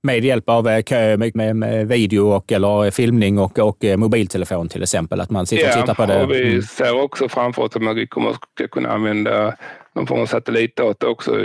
Med 0.03 0.25
hjälp 0.25 0.49
av 0.49 0.69
eh, 0.69 1.17
med, 1.35 1.57
med 1.57 1.89
video 1.89 2.29
och, 2.29 2.53
eller 2.53 2.91
filmning 2.91 3.39
och, 3.39 3.59
och 3.59 3.85
eh, 3.85 3.97
mobiltelefon 3.97 4.69
till 4.69 4.83
exempel? 4.83 5.21
Att 5.21 5.31
man 5.31 5.47
sitter 5.47 5.69
och 5.69 5.73
tittar 5.73 5.95
på 5.95 6.07
det? 6.07 6.19
Ja, 6.19 6.27
vi 6.27 6.49
mm. 6.49 6.63
ser 6.63 7.03
också 7.03 7.29
framför 7.29 7.63
oss 7.63 7.77
att 7.77 7.97
vi 7.97 8.07
kommer 8.07 8.31
att 8.31 8.71
kunna 8.71 8.89
använda 8.89 9.57
någon 9.95 10.07
form 10.07 10.21
av 10.21 10.27
satellitdata 10.27 11.09
också, 11.09 11.37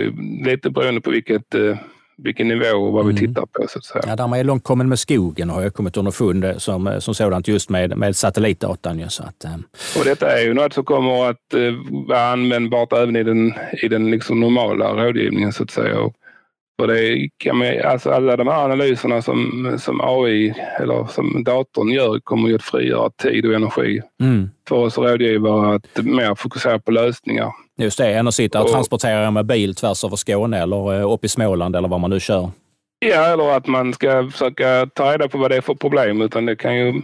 lite 0.46 0.70
beroende 0.70 1.02
på 1.02 1.12
vilket 1.12 1.56
eh, 1.56 1.78
vilken 2.24 2.48
nivå 2.48 2.78
och 2.78 2.94
vad 2.94 3.04
mm. 3.04 3.16
vi 3.16 3.28
tittar 3.28 3.46
på. 3.46 3.68
Så 3.70 3.80
att 3.80 3.86
säga. 3.86 4.04
Ja, 4.08 4.16
där 4.16 4.28
man 4.28 4.40
är 4.40 4.44
långt 4.44 4.64
kommen 4.64 4.90
med 4.90 5.00
skogen 5.00 5.50
har 5.50 5.62
jag 5.62 5.74
kommit 5.74 5.98
underfund 5.98 6.46
som, 6.58 6.96
som 7.00 7.16
sådant 7.16 7.48
just 7.48 7.70
med, 7.70 7.98
med 7.98 8.16
satellitdatan. 8.16 9.00
Ju, 9.00 9.10
så 9.10 9.24
att, 9.24 9.44
eh. 9.44 9.56
Och 10.00 10.06
detta 10.06 10.40
är 10.40 10.46
ju 10.46 10.54
något 10.54 10.74
som 10.74 10.86
kommer 10.86 11.30
att 11.30 11.54
eh, 11.54 12.06
vara 12.08 12.32
användbart 12.32 12.94
även 12.94 13.16
i 13.16 13.24
den, 13.24 13.54
i 13.84 13.88
den 13.88 14.12
liksom 14.12 14.40
normala 14.40 15.06
rådgivningen 15.06 15.54
så 15.54 15.64
att 15.64 15.72
säga. 15.72 16.00
Och 16.00 16.14
för 16.80 16.88
det 16.88 17.30
kan 17.38 17.58
man, 17.58 17.68
alltså 17.86 18.10
alla 18.10 18.38
de 18.38 18.48
här 18.48 18.64
analyserna 18.64 19.22
som, 19.22 19.76
som 19.80 20.02
AI 20.02 20.54
eller 20.80 21.06
som 21.06 21.44
datorn 21.44 21.90
gör 21.90 22.20
kommer 22.20 22.50
ju 22.50 22.56
att 22.56 22.64
frigöra 22.64 23.10
tid 23.10 23.46
och 23.46 23.54
energi 23.54 24.02
mm. 24.22 24.50
för 24.68 24.76
oss 24.76 24.98
rådgivare 24.98 25.76
att 25.76 26.06
mer 26.06 26.36
fokusera 26.36 26.80
på 26.80 26.92
lösningar. 26.92 27.52
Just 27.80 27.98
det, 27.98 28.14
än 28.14 28.28
att 28.28 28.36
sitta 28.36 28.60
och, 28.60 28.66
och 28.66 28.72
transportera 28.72 29.32
med 29.32 29.46
bil 29.46 29.76
tvärs 29.76 30.04
över 30.04 30.16
Skåne 30.16 30.62
eller 30.62 31.00
eh, 31.00 31.12
upp 31.12 31.26
i 31.26 31.28
Småland 31.28 31.76
eller 31.76 31.88
vad 31.88 32.00
man 32.00 32.10
nu 32.10 32.20
kör. 32.20 32.50
Ja, 33.00 33.26
eller 33.26 33.58
att 33.58 33.68
man 33.68 33.94
ska 33.94 34.30
försöka 34.32 34.90
ta 34.94 35.14
reda 35.14 35.28
på 35.28 35.38
vad 35.38 35.52
det 35.52 35.58
är 35.58 35.62
för 35.62 35.74
problem. 35.74 36.22
Utan 36.22 36.46
det 36.46 36.56
kan 36.56 36.76
ju, 36.76 37.02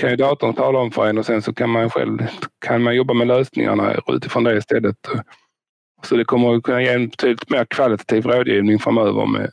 kan 0.00 0.10
ju 0.10 0.16
datorn 0.16 0.54
tala 0.54 0.78
om 0.78 0.90
för 0.90 1.06
en 1.06 1.18
och 1.18 1.26
sen 1.26 1.42
så 1.42 1.54
kan 1.54 1.70
man 1.70 1.90
själv 1.90 2.18
kan 2.66 2.82
man 2.82 2.96
jobba 2.96 3.14
med 3.14 3.26
lösningarna 3.26 3.94
utifrån 4.06 4.44
det 4.44 4.56
istället. 4.56 4.96
Så 6.02 6.16
det 6.16 6.24
kommer 6.24 6.56
att 6.56 6.62
kunna 6.62 6.82
ge 6.82 6.88
en 6.88 7.08
betydligt 7.08 7.50
mer 7.50 7.64
kvalitativ 7.64 8.26
rådgivning 8.26 8.78
framöver 8.78 9.26
med, 9.26 9.50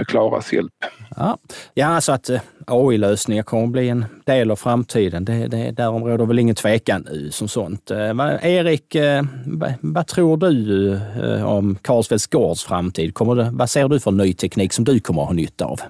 med 0.00 0.06
Klaras 0.06 0.52
hjälp. 0.52 0.72
Ja, 1.16 1.38
ja 1.74 1.86
alltså 1.86 2.12
att 2.12 2.30
eh, 2.30 2.40
AI-lösningar 2.66 3.42
kommer 3.42 3.64
att 3.64 3.70
bli 3.70 3.88
en 3.88 4.04
del 4.24 4.50
av 4.50 4.56
framtiden, 4.56 5.24
det, 5.24 5.46
det, 5.46 5.70
därom 5.70 6.04
råder 6.04 6.26
väl 6.26 6.38
ingen 6.38 6.54
tvekan 6.54 7.06
nu 7.10 7.30
som 7.30 7.48
sånt. 7.48 7.90
Eh, 7.90 7.98
Erik, 8.42 8.94
eh, 8.94 9.22
vad 9.80 10.06
tror 10.06 10.36
du 10.36 10.98
om 11.44 11.78
Carlsfeldts 11.82 12.26
gårds 12.26 12.64
framtid? 12.64 13.14
Kommer 13.14 13.34
det, 13.34 13.50
vad 13.52 13.70
ser 13.70 13.88
du 13.88 14.00
för 14.00 14.10
ny 14.10 14.32
teknik 14.32 14.72
som 14.72 14.84
du 14.84 15.00
kommer 15.00 15.22
att 15.22 15.28
ha 15.28 15.34
nytta 15.34 15.64
av? 15.64 15.80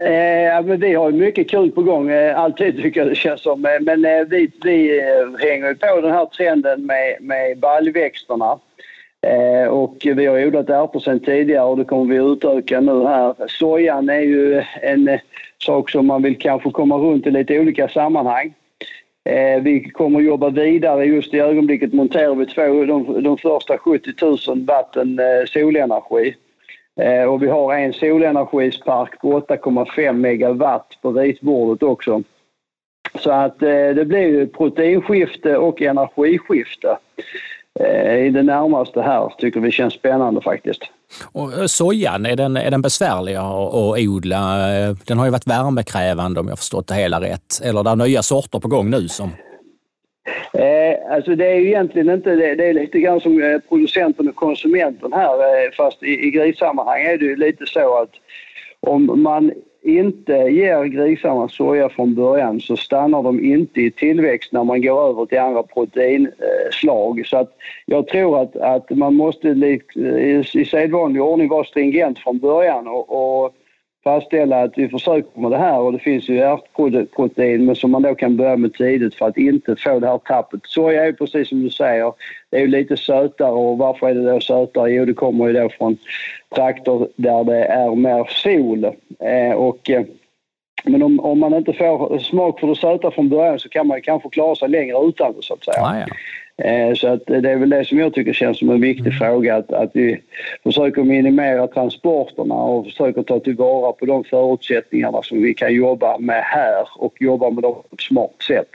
Eh, 0.00 0.64
men 0.64 0.80
vi 0.80 0.94
har 0.94 1.12
mycket 1.12 1.50
kul 1.50 1.70
på 1.70 1.82
gång, 1.82 2.10
alltid 2.10 2.76
tycker 2.82 3.00
jag 3.00 3.08
det 3.08 3.14
känns 3.14 3.42
som. 3.42 3.60
Men 3.60 3.84
vi, 4.30 4.50
vi 4.62 5.00
hänger 5.38 5.74
på 5.74 6.00
den 6.00 6.12
här 6.12 6.26
trenden 6.26 6.86
med, 6.86 7.16
med 7.20 7.58
baljväxterna. 7.58 8.58
Eh, 9.26 9.68
och 9.68 9.96
vi 10.02 10.26
har 10.26 10.46
odlat 10.46 10.70
ärtor 10.70 11.00
sedan 11.00 11.20
tidigare 11.20 11.64
och 11.64 11.76
det 11.76 11.84
kommer 11.84 12.14
vi 12.14 12.32
utöka 12.32 12.80
nu 12.80 13.04
här. 13.04 13.34
Sojan 13.48 14.08
är 14.08 14.20
ju 14.20 14.62
en 14.82 15.08
eh, 15.08 15.20
sak 15.58 15.90
som 15.90 16.06
man 16.06 16.22
vill 16.22 16.38
kanske 16.38 16.70
komma 16.70 16.96
runt 16.96 17.26
i 17.26 17.30
lite 17.30 17.60
olika 17.60 17.88
sammanhang. 17.88 18.54
Eh, 19.24 19.62
vi 19.62 19.90
kommer 19.90 20.20
jobba 20.20 20.50
vidare. 20.50 21.04
Just 21.04 21.34
i 21.34 21.40
ögonblicket 21.40 21.92
monterar 21.92 22.34
vi 22.34 22.46
två, 22.46 22.84
de, 22.84 23.22
de 23.22 23.38
första 23.38 23.78
70 23.78 24.10
000 24.48 24.64
watten 24.64 25.20
solenergi. 25.46 26.34
Eh, 27.00 27.24
och 27.24 27.42
vi 27.42 27.46
har 27.46 27.74
en 27.74 27.92
solenergispark 27.92 29.20
på 29.20 29.40
8,5 29.40 30.12
megawatt 30.12 30.98
på 31.02 31.12
ritbordet 31.12 31.82
också. 31.82 32.22
Så 33.18 33.30
att 33.30 33.62
eh, 33.62 33.88
det 33.88 34.04
blir 34.04 34.46
proteinskifte 34.46 35.56
och 35.56 35.82
energiskifte. 35.82 36.98
Eh, 37.80 38.26
i 38.26 38.30
det 38.30 38.42
närmaste 38.42 39.02
här 39.02 39.32
tycker 39.38 39.60
vi 39.60 39.70
känns 39.70 39.94
spännande 39.94 40.40
faktiskt. 40.40 40.80
Och 41.32 41.52
eh, 41.52 41.66
sojan, 41.66 42.26
är 42.26 42.36
den, 42.36 42.56
är 42.56 42.70
den 42.70 42.82
besvärlig 42.82 43.34
att, 43.34 43.98
odla? 43.98 44.72
Eh, 44.78 44.94
den 45.06 45.18
har 45.18 45.24
ju 45.24 45.30
varit 45.30 45.46
värmekrävande 45.46 46.40
om 46.40 46.48
jag 46.48 46.58
förstått 46.58 46.86
det 46.86 46.94
hela 46.94 47.20
rätt. 47.20 47.60
Eller 47.64 47.80
är 47.80 47.84
det 47.84 48.04
nya 48.04 48.22
sorter 48.22 48.58
på 48.58 48.68
gång 48.68 48.90
nu 48.90 49.08
som 49.08 49.30
Eh, 50.52 51.14
alltså 51.14 51.34
det 51.34 51.46
är 51.46 51.54
ju 51.54 51.66
egentligen 51.66 52.10
inte, 52.10 52.34
det, 52.34 52.54
det 52.54 52.66
är 52.66 52.72
lite 52.72 52.98
grann 52.98 53.20
som 53.20 53.60
producenten 53.68 54.28
och 54.28 54.36
konsumenten 54.36 55.12
här 55.12 55.76
fast 55.76 56.02
i, 56.02 56.26
i 56.26 56.30
grissammanhang 56.30 57.02
är 57.02 57.18
det 57.18 57.24
ju 57.24 57.36
lite 57.36 57.66
så 57.66 58.02
att 58.02 58.10
om 58.80 59.22
man 59.22 59.52
inte 59.82 60.32
ger 60.32 60.84
grisarna 60.84 61.48
soja 61.48 61.88
från 61.88 62.14
början 62.14 62.60
så 62.60 62.76
stannar 62.76 63.22
de 63.22 63.44
inte 63.44 63.80
i 63.80 63.90
tillväxt 63.90 64.52
när 64.52 64.64
man 64.64 64.82
går 64.82 65.08
över 65.10 65.26
till 65.26 65.38
andra 65.38 65.62
proteinslag. 65.62 67.26
Så 67.26 67.36
att 67.36 67.56
jag 67.86 68.08
tror 68.08 68.42
att, 68.42 68.56
att 68.56 68.90
man 68.90 69.14
måste 69.14 69.48
i, 69.48 70.64
sedvanlig 70.70 71.22
ordning 71.22 71.48
vara 71.48 71.64
stringent 71.64 72.18
från 72.18 72.38
början 72.38 72.88
och, 72.88 73.44
och 73.44 73.54
fastställa 74.04 74.62
att 74.62 74.78
vi 74.78 74.88
försöker 74.88 75.40
med 75.40 75.50
det 75.50 75.56
här 75.58 75.78
och 75.78 75.92
det 75.92 75.98
finns 75.98 76.28
ju 76.28 76.38
ärtprotein 76.38 77.64
men 77.64 77.76
som 77.76 77.90
man 77.90 78.02
då 78.02 78.14
kan 78.14 78.36
börja 78.36 78.56
med 78.56 78.74
tidigt 78.74 79.14
för 79.14 79.26
att 79.26 79.36
inte 79.36 79.76
få 79.76 79.98
det 79.98 80.06
här 80.06 80.18
tappet. 80.18 80.60
Soja 80.64 81.02
är 81.02 81.06
ju 81.06 81.12
precis 81.12 81.48
som 81.48 81.62
du 81.62 81.70
säger, 81.70 82.12
det 82.50 82.56
är 82.56 82.60
ju 82.60 82.66
lite 82.66 82.96
sötare 82.96 83.50
och 83.50 83.78
varför 83.78 84.08
är 84.08 84.14
det 84.14 84.32
då 84.32 84.40
sötare? 84.40 84.90
Jo, 84.90 85.04
det 85.04 85.14
kommer 85.14 85.46
ju 85.46 85.52
då 85.52 85.68
från 85.68 85.96
trakter 86.54 87.08
där 87.16 87.44
det 87.44 87.64
är 87.64 87.94
mer 87.94 88.24
sol. 88.28 88.84
Eh, 89.20 89.56
och, 89.56 89.90
eh, 89.90 90.04
men 90.84 91.02
om, 91.02 91.20
om, 91.20 91.40
man 91.40 91.54
inte 91.54 91.72
får 91.72 92.18
smak 92.18 92.60
för 92.60 92.66
det 92.66 92.76
söta 92.76 93.10
från 93.10 93.28
början 93.28 93.58
så 93.58 93.68
kan 93.68 93.86
man 93.86 94.02
kanske 94.02 94.28
klara 94.28 94.54
sig 94.54 94.68
längre 94.68 94.96
utan 95.08 95.32
det 95.32 95.42
så 95.42 95.54
att 95.54 95.64
säga. 95.64 95.82
Ah, 95.82 95.98
ja. 95.98 96.06
Eh, 96.64 96.94
så 96.94 97.08
att 97.08 97.26
det 97.26 97.50
är 97.50 97.56
väl 97.56 97.70
det 97.70 97.84
som 97.84 97.98
jag 97.98 98.14
tycker 98.14 98.32
känns 98.32 98.58
som 98.58 98.70
en 98.70 98.80
viktig 98.80 99.06
mm. 99.06 99.18
fråga 99.18 99.56
att, 99.56 99.72
att 99.72 99.90
vi 99.94 100.20
försöker 100.62 101.02
minimera 101.02 101.66
transporterna 101.66 102.54
och 102.54 102.84
försöker 102.84 103.22
ta 103.22 103.40
tillvara 103.40 103.92
på 103.92 104.06
de 104.06 104.24
förutsättningarna 104.24 105.22
som 105.22 105.42
vi 105.42 105.54
kan 105.54 105.74
jobba 105.74 106.18
med 106.18 106.42
här 106.42 106.88
och 106.96 107.14
jobba 107.20 107.50
med 107.50 107.62
dem 107.62 107.74
på 107.74 107.94
ett 107.94 108.00
smart 108.00 108.42
sätt. 108.48 108.70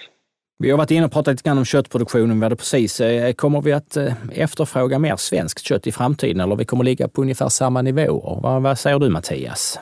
Vi 0.59 0.71
har 0.71 0.77
varit 0.77 0.91
inne 0.91 1.05
och 1.05 1.11
pratat 1.11 1.31
lite 1.31 1.43
grann 1.43 1.57
om 1.57 1.65
köttproduktionen. 1.65 2.39
Vi 2.39 2.45
hade 2.45 2.55
precis. 2.55 2.99
Eh, 2.99 3.33
kommer 3.33 3.61
vi 3.61 3.73
att 3.73 3.97
eh, 3.97 4.13
efterfråga 4.35 4.99
mer 4.99 5.15
svenskt 5.15 5.65
kött 5.65 5.87
i 5.87 5.91
framtiden 5.91 6.39
eller 6.39 6.55
vi 6.55 6.65
kommer 6.65 6.83
ligga 6.83 7.07
på 7.07 7.21
ungefär 7.21 7.49
samma 7.49 7.81
nivåer? 7.81 8.39
Vad, 8.43 8.61
vad 8.61 8.79
säger 8.79 8.99
du 8.99 9.09
Mattias? 9.09 9.79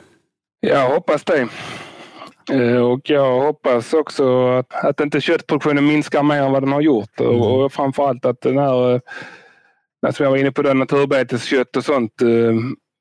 Jag 0.60 0.90
hoppas 0.90 1.24
det. 1.24 1.48
Och 2.92 3.10
jag 3.10 3.42
hoppas 3.42 3.94
också 3.94 4.48
att, 4.48 4.86
att 4.86 5.00
inte 5.00 5.22
köttproduktionen 5.22 5.86
minskar 5.86 6.24
mer 6.24 6.42
än 6.42 6.52
vad 6.52 6.64
den 6.64 6.72
har 6.72 6.82
gjort. 6.82 7.20
Mm. 7.20 7.42
Och, 7.42 7.74
framförallt 7.74 8.26
att 8.26 8.42
den 8.42 8.58
här, 8.58 9.02
som 10.12 10.24
jag 10.24 10.32
var 10.32 10.38
inne 10.38 10.52
på, 10.52 10.62
det, 10.62 10.74
naturbeteskött 10.74 11.76
och 11.76 11.86
sånt 11.86 12.14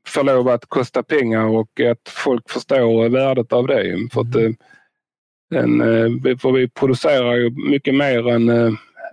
får 0.09 0.25
lov 0.25 0.49
att 0.49 0.67
kosta 0.67 1.03
pengar 1.03 1.45
och 1.45 1.81
att 1.81 2.09
folk 2.09 2.51
förstår 2.51 3.09
värdet 3.09 3.53
av 3.53 3.67
det. 3.67 4.09
För 4.13 4.21
att, 4.21 4.35
mm. 4.35 5.81
en, 5.81 6.39
för 6.39 6.53
vi 6.53 6.69
producerar 6.69 7.35
ju 7.35 7.51
mycket 7.71 7.95
mer 7.95 8.29
än, 8.29 8.49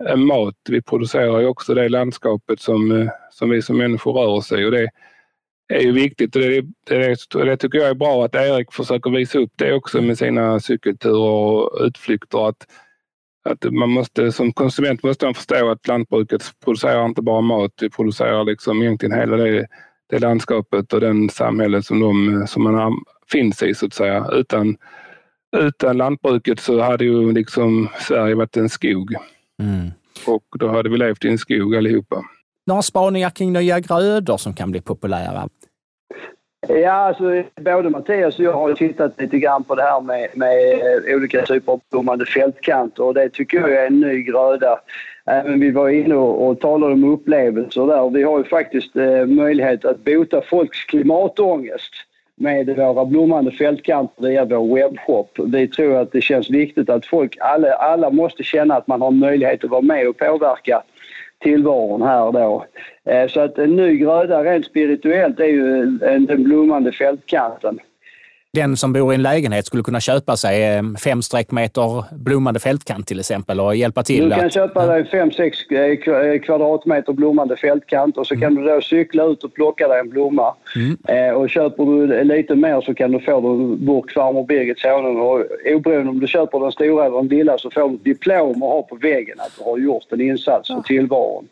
än 0.08 0.26
mat. 0.26 0.54
Vi 0.68 0.82
producerar 0.82 1.40
ju 1.40 1.46
också 1.46 1.74
det 1.74 1.88
landskapet 1.88 2.60
som, 2.60 3.10
som 3.30 3.50
vi 3.50 3.62
som 3.62 3.78
människor 3.78 4.12
rör 4.12 4.26
oss 4.26 4.52
i. 4.52 4.64
Och 4.64 4.70
det, 4.70 4.88
är 5.68 5.80
ju 5.80 5.92
viktigt 5.92 6.36
och 6.36 6.42
det, 6.42 6.62
det, 6.86 7.16
det, 7.32 7.56
tycker 7.56 7.78
jag 7.78 7.88
är 7.88 7.94
bra 7.94 8.24
att 8.24 8.34
Erik 8.34 8.72
försöker 8.72 9.10
visa 9.10 9.38
upp 9.38 9.52
det 9.56 9.74
också 9.74 10.02
med 10.02 10.18
sina 10.18 10.60
cykelturer 10.60 11.18
och 11.18 11.84
utflykter. 11.86 12.48
Att, 12.48 12.66
att 13.44 13.72
man 13.72 13.90
måste, 13.90 14.32
som 14.32 14.52
konsument 14.52 15.02
måste 15.02 15.24
man 15.24 15.34
förstå 15.34 15.70
att 15.70 15.86
lantbruket 15.86 16.42
producerar 16.64 17.04
inte 17.04 17.22
bara 17.22 17.40
mat, 17.40 17.72
vi 17.80 17.90
producerar 17.90 18.44
liksom 18.44 18.82
egentligen 18.82 19.18
hela 19.18 19.36
det, 19.36 19.66
det 20.10 20.18
landskapet 20.18 20.92
och 20.92 21.00
den 21.00 21.30
samhället 21.30 21.84
som, 21.84 22.00
de, 22.00 22.44
som 22.48 22.62
man 22.62 23.04
finns 23.32 23.62
i 23.62 23.74
så 23.74 23.86
att 23.86 23.94
säga. 23.94 24.26
Utan, 24.32 24.76
utan 25.56 25.96
lantbruket 25.96 26.60
så 26.60 26.80
hade 26.80 27.04
ju 27.04 27.32
liksom 27.32 27.88
Sverige 28.00 28.34
varit 28.34 28.56
en 28.56 28.68
skog. 28.68 29.14
Mm. 29.62 29.90
Och 30.26 30.44
då 30.58 30.68
hade 30.68 30.88
vi 30.88 30.96
levt 30.96 31.24
i 31.24 31.28
en 31.28 31.38
skog 31.38 31.76
allihopa. 31.76 32.24
Några 32.66 32.82
spaningar 32.82 33.30
kring 33.30 33.52
nya 33.52 33.80
grödor 33.80 34.36
som 34.36 34.54
kan 34.54 34.70
bli 34.70 34.80
populära? 34.80 35.48
Ja, 36.66 36.92
alltså, 36.92 37.42
både 37.60 37.90
Mattias 37.90 38.38
och 38.38 38.44
jag 38.44 38.52
har 38.52 38.74
tittat 38.74 39.20
lite 39.20 39.38
grann 39.38 39.64
på 39.64 39.74
det 39.74 39.82
här 39.82 40.00
med, 40.00 40.28
med 40.34 40.72
eh, 40.72 41.16
olika 41.16 41.42
typer 41.42 41.72
av 41.72 41.80
blommande 41.90 42.26
fältkanter 42.26 43.02
och 43.02 43.14
det 43.14 43.28
tycker 43.28 43.58
jag 43.58 43.72
är 43.72 43.86
en 43.86 44.00
ny 44.00 44.22
gröda. 44.22 44.80
Även 45.26 45.60
vi 45.60 45.70
var 45.70 45.88
inne 45.88 46.14
och, 46.14 46.48
och 46.48 46.60
talade 46.60 46.92
om 46.92 47.12
upplevelser 47.12 47.86
där. 47.86 48.10
Vi 48.10 48.22
har 48.22 48.38
ju 48.38 48.44
faktiskt 48.44 48.96
eh, 48.96 49.26
möjlighet 49.26 49.84
att 49.84 50.04
bota 50.04 50.40
folks 50.40 50.84
klimatångest 50.84 51.92
med 52.36 52.76
våra 52.76 53.04
blommande 53.04 53.50
fältkanter 53.50 54.22
via 54.22 54.44
vår 54.44 54.74
webbshop. 54.74 55.38
Vi 55.46 55.68
tror 55.68 55.96
att 55.96 56.12
det 56.12 56.20
känns 56.20 56.50
viktigt 56.50 56.90
att 56.90 57.06
folk, 57.06 57.36
alla, 57.40 57.72
alla 57.72 58.10
måste 58.10 58.42
känna 58.42 58.76
att 58.76 58.86
man 58.86 59.02
har 59.02 59.10
möjlighet 59.10 59.64
att 59.64 59.70
vara 59.70 59.82
med 59.82 60.08
och 60.08 60.16
påverka 60.16 60.82
tillvaron 61.38 62.02
här 62.02 62.32
då. 62.32 62.64
Eh, 63.04 63.28
så 63.28 63.40
att 63.40 63.58
en 63.58 63.76
ny 63.76 63.96
gröda 63.96 64.44
rent 64.44 64.66
spirituellt 64.66 65.40
är 65.40 65.44
ju 65.44 65.86
den 66.26 66.44
blommande 66.44 66.92
fältkanten 66.92 67.78
den 68.52 68.76
som 68.76 68.92
bor 68.92 69.12
i 69.12 69.14
en 69.14 69.22
lägenhet 69.22 69.66
skulle 69.66 69.82
kunna 69.82 70.00
köpa 70.00 70.36
sig 70.36 70.64
eh, 70.64 70.82
fem 71.04 71.22
streckmeter 71.22 72.04
blommande 72.10 72.60
fältkant 72.60 73.06
till 73.06 73.20
exempel 73.20 73.60
och 73.60 73.76
hjälpa 73.76 74.02
till? 74.02 74.28
Du 74.28 74.36
kan 74.36 74.46
att... 74.46 74.54
köpa 74.54 74.86
dig 74.86 75.04
fem, 75.10 75.30
sex 75.30 75.58
eh, 75.70 75.78
eh, 75.78 76.40
kvadratmeter 76.40 77.12
blommande 77.12 77.56
fältkant 77.56 78.16
och 78.16 78.26
så 78.26 78.34
kan 78.34 78.52
mm. 78.52 78.64
du 78.64 78.70
då 78.70 78.80
cykla 78.80 79.24
ut 79.24 79.44
och 79.44 79.54
plocka 79.54 79.88
dig 79.88 80.00
en 80.00 80.08
blomma. 80.08 80.54
Mm. 80.76 81.36
och 81.36 81.50
köper 81.50 81.84
du 81.84 82.24
lite 82.24 82.54
mer 82.54 82.80
så 82.80 82.94
kan 82.94 83.12
du 83.12 83.20
få 83.20 83.38
en 83.38 83.86
burk 83.86 84.12
farmor 84.12 84.46
Birgits 84.46 84.84
honung 84.84 85.20
och 85.20 85.44
oberoende 85.66 86.10
om 86.10 86.20
du 86.20 86.26
köper 86.26 86.60
den 86.60 86.72
stora 86.72 87.06
eller 87.06 87.16
den 87.16 87.28
lilla 87.28 87.58
så 87.58 87.70
får 87.70 87.88
du 87.88 87.94
ett 87.94 88.04
diplom 88.04 88.62
och 88.62 88.68
ha 88.68 88.82
på 88.82 88.96
väggen 88.96 89.40
att 89.40 89.52
du 89.58 89.64
har 89.64 89.78
gjort 89.78 90.12
en 90.12 90.20
insats 90.20 90.68
för 90.68 90.80
tillvaron. 90.80 91.48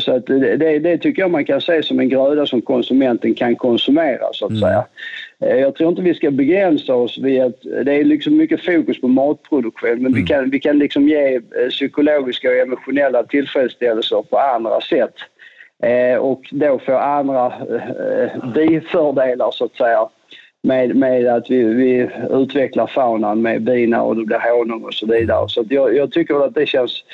Så 0.00 0.12
att 0.12 0.26
det, 0.26 0.78
det, 0.78 0.98
tycker 0.98 1.22
jag 1.22 1.30
man 1.30 1.44
kan 1.44 1.60
se 1.60 1.82
som 1.82 2.00
en 2.00 2.08
gröda 2.08 2.46
som 2.46 2.62
konsumenten 2.62 3.34
kan 3.34 3.56
konsumera 3.56 4.32
så 4.32 4.44
att 4.44 4.50
mm. 4.50 4.60
säga. 4.60 4.84
Eh, 5.40 5.56
jag 5.56 5.74
tror 5.74 5.90
inte 5.90 6.02
vi 6.02 6.14
ska 6.14 6.30
begränsa 6.30 6.94
oss 6.94 7.18
vid 7.18 7.42
att 7.42 7.62
det 7.84 7.94
är 7.94 8.04
liksom 8.04 8.36
mycket 8.36 8.64
fokus 8.64 9.00
på 9.00 9.08
matproduktion 9.08 9.90
men 9.90 10.06
mm. 10.06 10.14
vi 10.14 10.22
kan, 10.22 10.50
vi 10.50 10.60
kan 10.60 10.78
liksom 10.78 11.08
ge 11.08 11.34
eh, 11.34 11.68
psykologiska 11.70 12.48
och 12.48 12.56
emotionella 12.56 13.22
tillfredsställelser 13.22 14.22
på 14.22 14.38
andra 14.38 14.80
sätt. 14.80 15.14
Eh, 15.82 16.18
och 16.18 16.42
då 16.50 16.78
få 16.78 16.96
andra 16.96 17.46
eh, 17.46 18.52
bifördelar 18.54 19.50
så 19.50 19.64
att 19.64 19.76
säga 19.76 20.08
med, 20.66 20.96
med 20.96 21.26
att 21.26 21.50
vi, 21.50 21.64
vi 21.64 22.10
utvecklar 22.30 22.86
faunan 22.86 23.42
med 23.42 23.62
bina 23.62 24.02
och 24.02 24.16
det 24.16 24.24
blir 24.24 24.56
honung 24.58 24.84
och 24.84 24.94
så 24.94 25.06
vidare. 25.06 25.48
Så 25.48 25.64
jag, 25.70 25.96
jag, 25.96 26.12
tycker 26.12 26.44
att 26.44 26.54
det 26.54 26.66
känns 26.66 27.04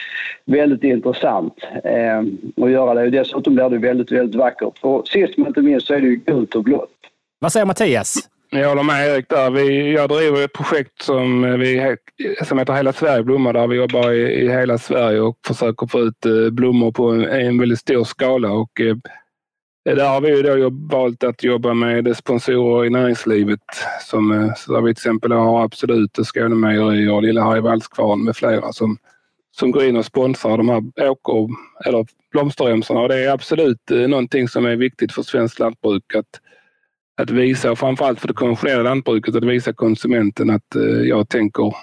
väldigt 0.45 0.85
intressant 0.85 1.55
eh, 1.85 2.19
att 2.65 2.71
göra 2.71 2.95
det. 2.95 3.11
Dessutom 3.11 3.55
blir 3.55 3.69
det 3.69 3.79
väldigt, 3.79 4.13
väldigt 4.13 4.35
vackert. 4.35 4.79
För 4.79 5.03
sist 5.03 5.39
men 5.39 5.47
inte 5.47 5.63
minst 5.63 5.87
så 5.87 5.95
är 5.95 6.01
det 6.01 6.07
ju 6.07 6.17
gult 6.17 6.55
och 6.55 6.65
blått. 6.65 6.91
Vad 7.39 7.53
säger 7.53 7.67
Mattias? 7.67 8.29
Jag 8.51 8.69
håller 8.69 8.83
med 8.83 9.09
Erik 9.09 9.29
där. 9.29 9.51
Vi, 9.51 9.93
jag 9.93 10.09
driver 10.09 10.45
ett 10.45 10.53
projekt 10.53 11.03
som, 11.03 11.59
vi, 11.61 11.97
som 12.45 12.59
heter 12.59 12.73
Hela 12.73 12.93
Sverige 12.93 13.23
blommar 13.23 13.53
där 13.53 13.67
vi 13.67 13.77
jobbar 13.77 14.11
i, 14.11 14.23
i 14.23 14.49
hela 14.49 14.79
Sverige 14.79 15.21
och 15.21 15.37
försöker 15.47 15.87
få 15.87 16.01
ut 16.01 16.27
eh, 16.27 16.51
blommor 16.51 16.93
på 16.93 17.11
en, 17.11 17.25
en 17.25 17.59
väldigt 17.59 17.79
stor 17.79 18.05
skala. 18.05 18.53
Och, 18.53 18.81
eh, 18.81 18.97
Eh, 19.89 19.97
där 19.97 20.09
har 20.09 20.21
vi 20.21 20.43
då 20.43 20.71
valt 20.71 21.25
att 21.25 21.45
jobba 21.45 21.75
med 21.75 22.17
sponsorer 22.17 22.85
i 22.87 22.91
näringslivet. 22.91 23.61
Som, 24.01 24.33
eh, 24.33 24.55
så 24.57 24.73
där 24.73 24.81
vi 24.81 24.95
till 24.95 25.01
exempel 25.01 25.33
har 25.33 25.65
Absolut, 25.65 26.19
Skånemejerier 26.23 27.13
och 27.13 27.23
Lilla 27.23 27.43
Harjevallskvarn 27.43 28.25
med 28.25 28.37
flera 28.37 28.73
som, 28.73 28.99
som 29.51 29.71
går 29.71 29.85
in 29.85 29.97
och 29.97 30.05
sponsrar 30.05 30.57
de 30.57 30.69
här 30.69 31.11
åker 31.11 31.49
eller 31.85 32.07
blomsterremsorna. 32.31 33.01
Och 33.01 33.09
det 33.09 33.25
är 33.25 33.31
absolut 33.31 33.91
eh, 33.91 34.09
någonting 34.09 34.49
som 34.49 34.67
är 34.67 34.77
viktigt 34.77 35.13
för 35.13 35.23
svenskt 35.23 35.59
lantbruk. 35.59 36.15
Att, 36.15 36.41
att 37.17 37.31
visa, 37.31 37.71
och 37.71 37.79
framförallt 37.79 38.21
för 38.21 38.29
det 38.29 38.35
konventionella 38.35 38.83
lantbruket, 38.83 39.37
att 39.37 39.45
visa 39.45 39.73
konsumenten 39.73 40.51
att 40.51 40.77
jag 41.05 41.29
tänker 41.29 41.75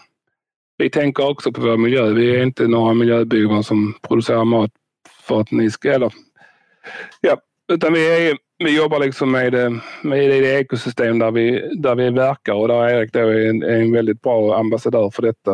vi 0.77 0.89
tänker 0.89 1.29
också 1.29 1.51
på 1.51 1.61
vår 1.61 1.77
miljö. 1.77 2.13
Vi 2.13 2.35
är 2.35 2.43
inte 2.43 2.67
några 2.67 2.93
miljöbovar 2.93 3.61
som 3.61 3.93
producerar 4.01 4.45
mat 4.45 4.71
för 5.27 5.41
att 5.41 5.51
ni 5.51 5.71
ska... 5.71 5.91
Eller, 5.91 6.13
ja, 7.21 7.37
utan 7.69 7.93
vi, 7.93 8.29
är, 8.29 8.37
vi 8.57 8.77
jobbar 8.77 8.99
liksom 8.99 9.31
med, 9.31 9.55
eh, 9.55 9.71
med 10.01 10.29
det 10.29 10.59
ekosystem 10.59 11.19
där 11.19 11.31
vi, 11.31 11.75
där 11.75 11.95
vi 11.95 12.09
verkar 12.09 12.53
och 12.53 12.67
där 12.67 12.89
Erik 12.89 13.13
då 13.13 13.19
är 13.19 13.49
en, 13.49 13.63
är 13.63 13.81
en 13.81 13.91
väldigt 13.91 14.21
bra 14.21 14.59
ambassadör 14.59 15.09
för 15.09 15.21
detta. 15.21 15.51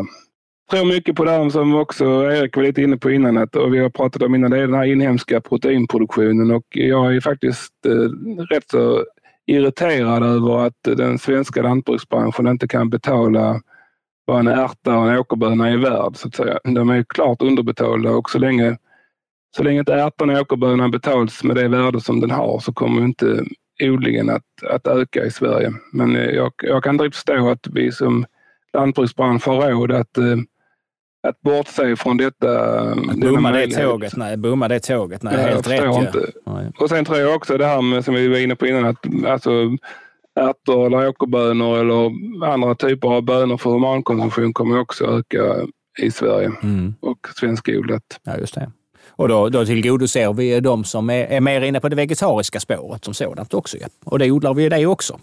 Jag 0.71 0.80
tror 0.80 0.93
mycket 0.93 1.15
på 1.15 1.25
det 1.25 1.32
här 1.32 1.49
som 1.49 1.75
också 1.75 2.06
Erik 2.06 2.56
var 2.56 2.63
lite 2.63 2.82
inne 2.82 2.97
på 2.97 3.12
innan 3.12 3.38
att, 3.38 3.56
och 3.56 3.73
vi 3.73 3.80
har 3.80 3.89
pratat 3.89 4.21
om 4.21 4.36
innan, 4.36 4.51
det 4.51 4.58
är 4.58 4.62
den 4.62 4.73
här 4.73 4.86
inhemska 4.86 5.41
proteinproduktionen 5.41 6.51
och 6.51 6.65
jag 6.69 7.15
är 7.15 7.21
faktiskt 7.21 7.86
eh, 7.86 7.91
rätt 8.56 8.69
så 8.69 9.06
irriterad 9.45 10.23
över 10.23 10.65
att 10.65 10.84
den 10.84 11.19
svenska 11.19 11.62
lantbruksbranschen 11.62 12.47
inte 12.47 12.67
kan 12.67 12.89
betala 12.89 13.62
vad 14.25 14.39
en 14.39 14.47
ärta 14.47 14.97
och 14.97 15.12
en 15.12 15.19
åkerböna 15.19 15.69
är 15.69 15.78
värd. 15.78 16.15
Så 16.15 16.28
att 16.28 16.36
säga. 16.36 16.60
De 16.63 16.89
är 16.89 17.04
klart 17.04 17.41
underbetalda 17.41 18.12
och 18.12 18.30
så 18.30 18.39
länge, 18.39 18.78
så 19.55 19.63
länge 19.63 19.79
inte 19.79 19.93
ärtan 19.93 20.29
och 20.29 20.41
åkerbönan 20.41 20.91
betalas 20.91 21.43
med 21.43 21.55
det 21.55 21.67
värde 21.67 22.01
som 22.01 22.19
den 22.19 22.31
har 22.31 22.59
så 22.59 22.73
kommer 22.73 23.01
inte 23.01 23.43
odlingen 23.83 24.29
att, 24.29 24.63
att 24.69 24.87
öka 24.87 25.25
i 25.25 25.31
Sverige. 25.31 25.73
Men 25.91 26.15
eh, 26.15 26.29
jag, 26.29 26.51
jag 26.57 26.83
kan 26.83 26.95
inte 26.95 27.15
förstå 27.15 27.49
att 27.49 27.67
vi 27.67 27.91
som 27.91 28.25
lantbruksbransch 28.73 29.47
har 29.47 29.71
råd 29.71 29.91
att 29.91 30.17
eh, 30.17 30.37
att 31.27 31.41
bortse 31.41 31.95
från 31.95 32.17
detta. 32.17 32.47
Bomma 33.15 33.51
det 33.51 33.67
tåget, 33.67 34.15
nej. 34.15 34.37
Bomma 34.37 34.67
det 34.67 34.79
tåget, 34.79 35.23
nej. 35.23 35.33
Ja, 35.37 35.41
helt 35.41 35.69
rätt 35.69 35.97
inte. 35.97 36.31
Ja. 36.45 36.61
Och 36.79 36.89
sen 36.89 37.05
tror 37.05 37.17
jag 37.17 37.35
också 37.35 37.57
det 37.57 37.65
här 37.65 37.81
med, 37.81 38.05
som 38.05 38.13
vi 38.13 38.27
var 38.27 38.37
inne 38.37 38.55
på 38.55 38.67
innan, 38.67 38.85
att 38.85 39.25
alltså, 39.27 39.49
ärtor 40.39 40.85
eller 40.85 41.09
åkerbönor 41.09 41.79
eller 41.79 42.11
andra 42.45 42.75
typer 42.75 43.07
av 43.07 43.21
bönor 43.21 43.57
för 43.57 43.69
humankonsumtion 43.69 44.53
kommer 44.53 44.79
också 44.79 45.05
öka 45.05 45.67
i 46.01 46.11
Sverige 46.11 46.51
mm. 46.63 46.93
och 46.99 47.27
svenskodlat. 47.35 48.19
Ja, 48.23 48.37
just 48.37 48.55
det. 48.55 48.71
Och 49.17 49.28
då, 49.28 49.49
då 49.49 49.65
tillgodoser 49.65 50.34
vi 50.34 50.60
de 50.60 50.84
som 50.84 51.10
är, 51.10 51.25
är 51.25 51.41
mer 51.41 51.62
inne 51.62 51.80
på 51.80 51.89
det 51.89 51.95
vegetariska 51.95 52.60
spåret 52.60 53.06
som 53.06 53.13
sådant 53.13 53.54
också. 53.54 53.78
Ja. 53.78 53.88
Och 54.06 54.19
det 54.19 54.32
odlar 54.32 54.54
vi 54.54 54.69
det 54.69 54.86
också. 54.86 55.19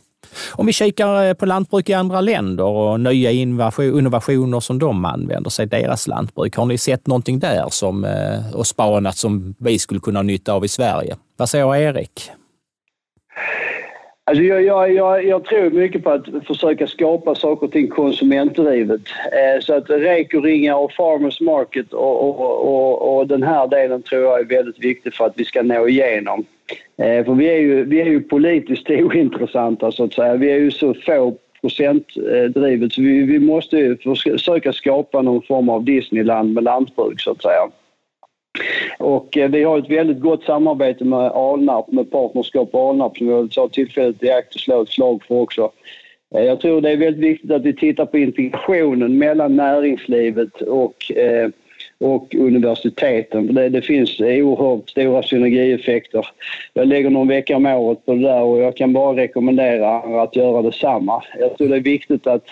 Om 0.51 0.67
vi 0.67 0.73
kikar 0.73 1.25
eh, 1.25 1.35
på 1.35 1.47
lantbruk 1.47 1.89
i 1.89 1.93
andra 1.93 2.21
länder 2.21 2.65
och 2.65 3.01
nya 3.01 3.31
innovationer 3.31 4.61
som 4.61 4.79
de 4.79 5.05
använder 5.05 5.51
sig 5.51 5.67
deras 5.67 6.07
lantbruk. 6.07 6.57
Har 6.57 6.67
ni 6.67 6.79
sett 6.79 7.07
någonting 7.07 7.39
där 7.39 7.67
som, 7.71 8.05
eh, 8.05 8.55
och 8.55 8.67
spanat 8.67 9.17
som 9.17 9.55
vi 9.59 9.79
skulle 9.79 10.01
kunna 10.01 10.19
ha 10.19 10.23
nytta 10.23 10.53
av 10.53 10.65
i 10.65 10.69
Sverige? 10.69 11.17
Vad 11.37 11.49
säger 11.49 11.77
Erik? 11.77 12.31
Alltså 14.25 14.43
jag, 14.43 14.65
jag, 14.65 14.95
jag, 14.95 15.25
jag, 15.25 15.45
tror 15.45 15.71
mycket 15.71 16.05
på 16.05 16.11
att 16.11 16.27
försöka 16.47 16.87
skapa 16.87 17.35
saker 17.35 17.67
och 17.67 17.73
ting 17.73 17.89
konsumentdrivet. 17.89 19.01
Eh, 19.33 19.61
så 19.61 19.75
att 19.75 19.91
rekoringar 19.91 20.75
och 20.75 20.93
farmers 20.93 21.41
market 21.41 21.93
och, 21.93 22.29
och, 22.29 22.41
och, 22.41 23.17
och, 23.19 23.27
den 23.27 23.43
här 23.43 23.67
delen 23.67 24.03
tror 24.03 24.23
jag 24.23 24.41
är 24.41 24.45
väldigt 24.45 24.85
viktig 24.85 25.15
för 25.15 25.27
att 25.27 25.33
vi 25.37 25.45
ska 25.45 25.63
nå 25.63 25.89
igenom. 25.89 26.45
Eh, 26.97 27.25
för 27.25 27.35
vi 27.35 27.47
är, 27.49 27.59
ju, 27.59 27.85
vi 27.85 28.01
är 28.01 28.07
ju 28.07 28.21
politiskt 28.21 28.91
ointressanta 28.91 29.93
så 29.93 30.05
att 30.05 30.15
säga. 30.15 30.35
Vi 30.35 30.51
är 30.51 30.59
ju 30.59 30.71
så 30.71 30.95
få 30.95 31.37
procentdrivet 31.61 32.83
eh, 32.83 32.95
så 32.95 33.03
vi, 33.03 33.23
vi 33.23 33.39
måste 33.39 33.77
ju 33.77 33.97
försöka 33.97 34.73
skapa 34.73 35.23
någon 35.23 35.43
form 35.43 35.69
av 35.69 35.85
Disneyland 35.85 36.55
med 36.55 36.65
lantbruk 36.65 37.21
så 37.21 37.31
att 37.31 37.43
säga. 37.43 37.69
Och 38.99 39.37
eh, 39.37 39.51
vi 39.51 39.63
har 39.63 39.79
ett 39.79 39.91
väldigt 39.91 40.21
gott 40.21 40.45
samarbete 40.45 41.05
med 41.05 41.19
Alnarp, 41.19 41.93
med 41.93 42.11
Partnerskap 42.11 42.75
Alnarp 42.75 43.17
som 43.17 43.29
jag 43.29 43.53
sa 43.53 43.69
tillfället 43.69 44.23
i 44.23 44.31
akt 44.31 44.55
och 44.55 44.61
slå 44.61 44.83
ett 44.83 44.89
slag 44.89 45.23
för 45.29 45.35
också. 45.35 45.73
Eh, 46.35 46.43
jag 46.43 46.61
tror 46.61 46.81
det 46.81 46.91
är 46.91 46.97
väldigt 46.97 47.25
viktigt 47.25 47.51
att 47.51 47.63
vi 47.63 47.77
tittar 47.77 48.07
på 48.07 48.19
integrationen 48.19 49.19
mellan 49.19 49.57
näringslivet 49.57 50.61
och, 50.61 51.13
eh, 51.13 51.49
och 51.99 52.35
universiteten. 52.35 53.55
Det, 53.55 53.69
det 53.69 53.83
finns 53.83 54.21
oerhört 54.21 54.89
stora 54.89 55.23
synergieffekter. 55.23 56.27
Jag 56.75 56.89
lägger 56.89 57.11
någon 57.11 57.29
vecka 57.29 57.57
om 57.57 57.67
året 57.67 58.07
på 58.07 58.15
det 58.15 58.23
där 58.23 58.43
och 58.43 58.59
jag 58.59 58.77
kan 58.77 58.93
bara 58.93 59.17
rekommendera 59.17 60.23
att 60.23 60.37
göra 60.37 60.63
detsamma. 60.63 61.25
Jag 61.39 61.59
tror 61.59 61.69
det 61.69 61.77
är 61.77 61.81
viktigt 61.81 62.27
att 62.27 62.47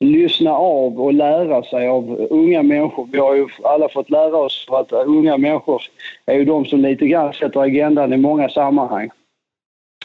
lyssna 0.00 0.52
av 0.52 1.00
och 1.00 1.12
lära 1.12 1.62
sig 1.62 1.88
av 1.88 2.26
unga 2.30 2.62
människor. 2.62 3.08
Vi 3.12 3.18
har 3.18 3.34
ju 3.34 3.46
alla 3.62 3.88
fått 3.88 4.10
lära 4.10 4.36
oss 4.36 4.66
att 4.70 4.92
unga 4.92 5.36
människor 5.36 5.82
är 6.26 6.34
ju 6.34 6.44
de 6.44 6.64
som 6.64 6.80
lite 6.80 7.06
grann 7.06 7.32
sätter 7.32 7.60
agendan 7.60 8.12
i 8.12 8.16
många 8.16 8.48
sammanhang. 8.48 9.10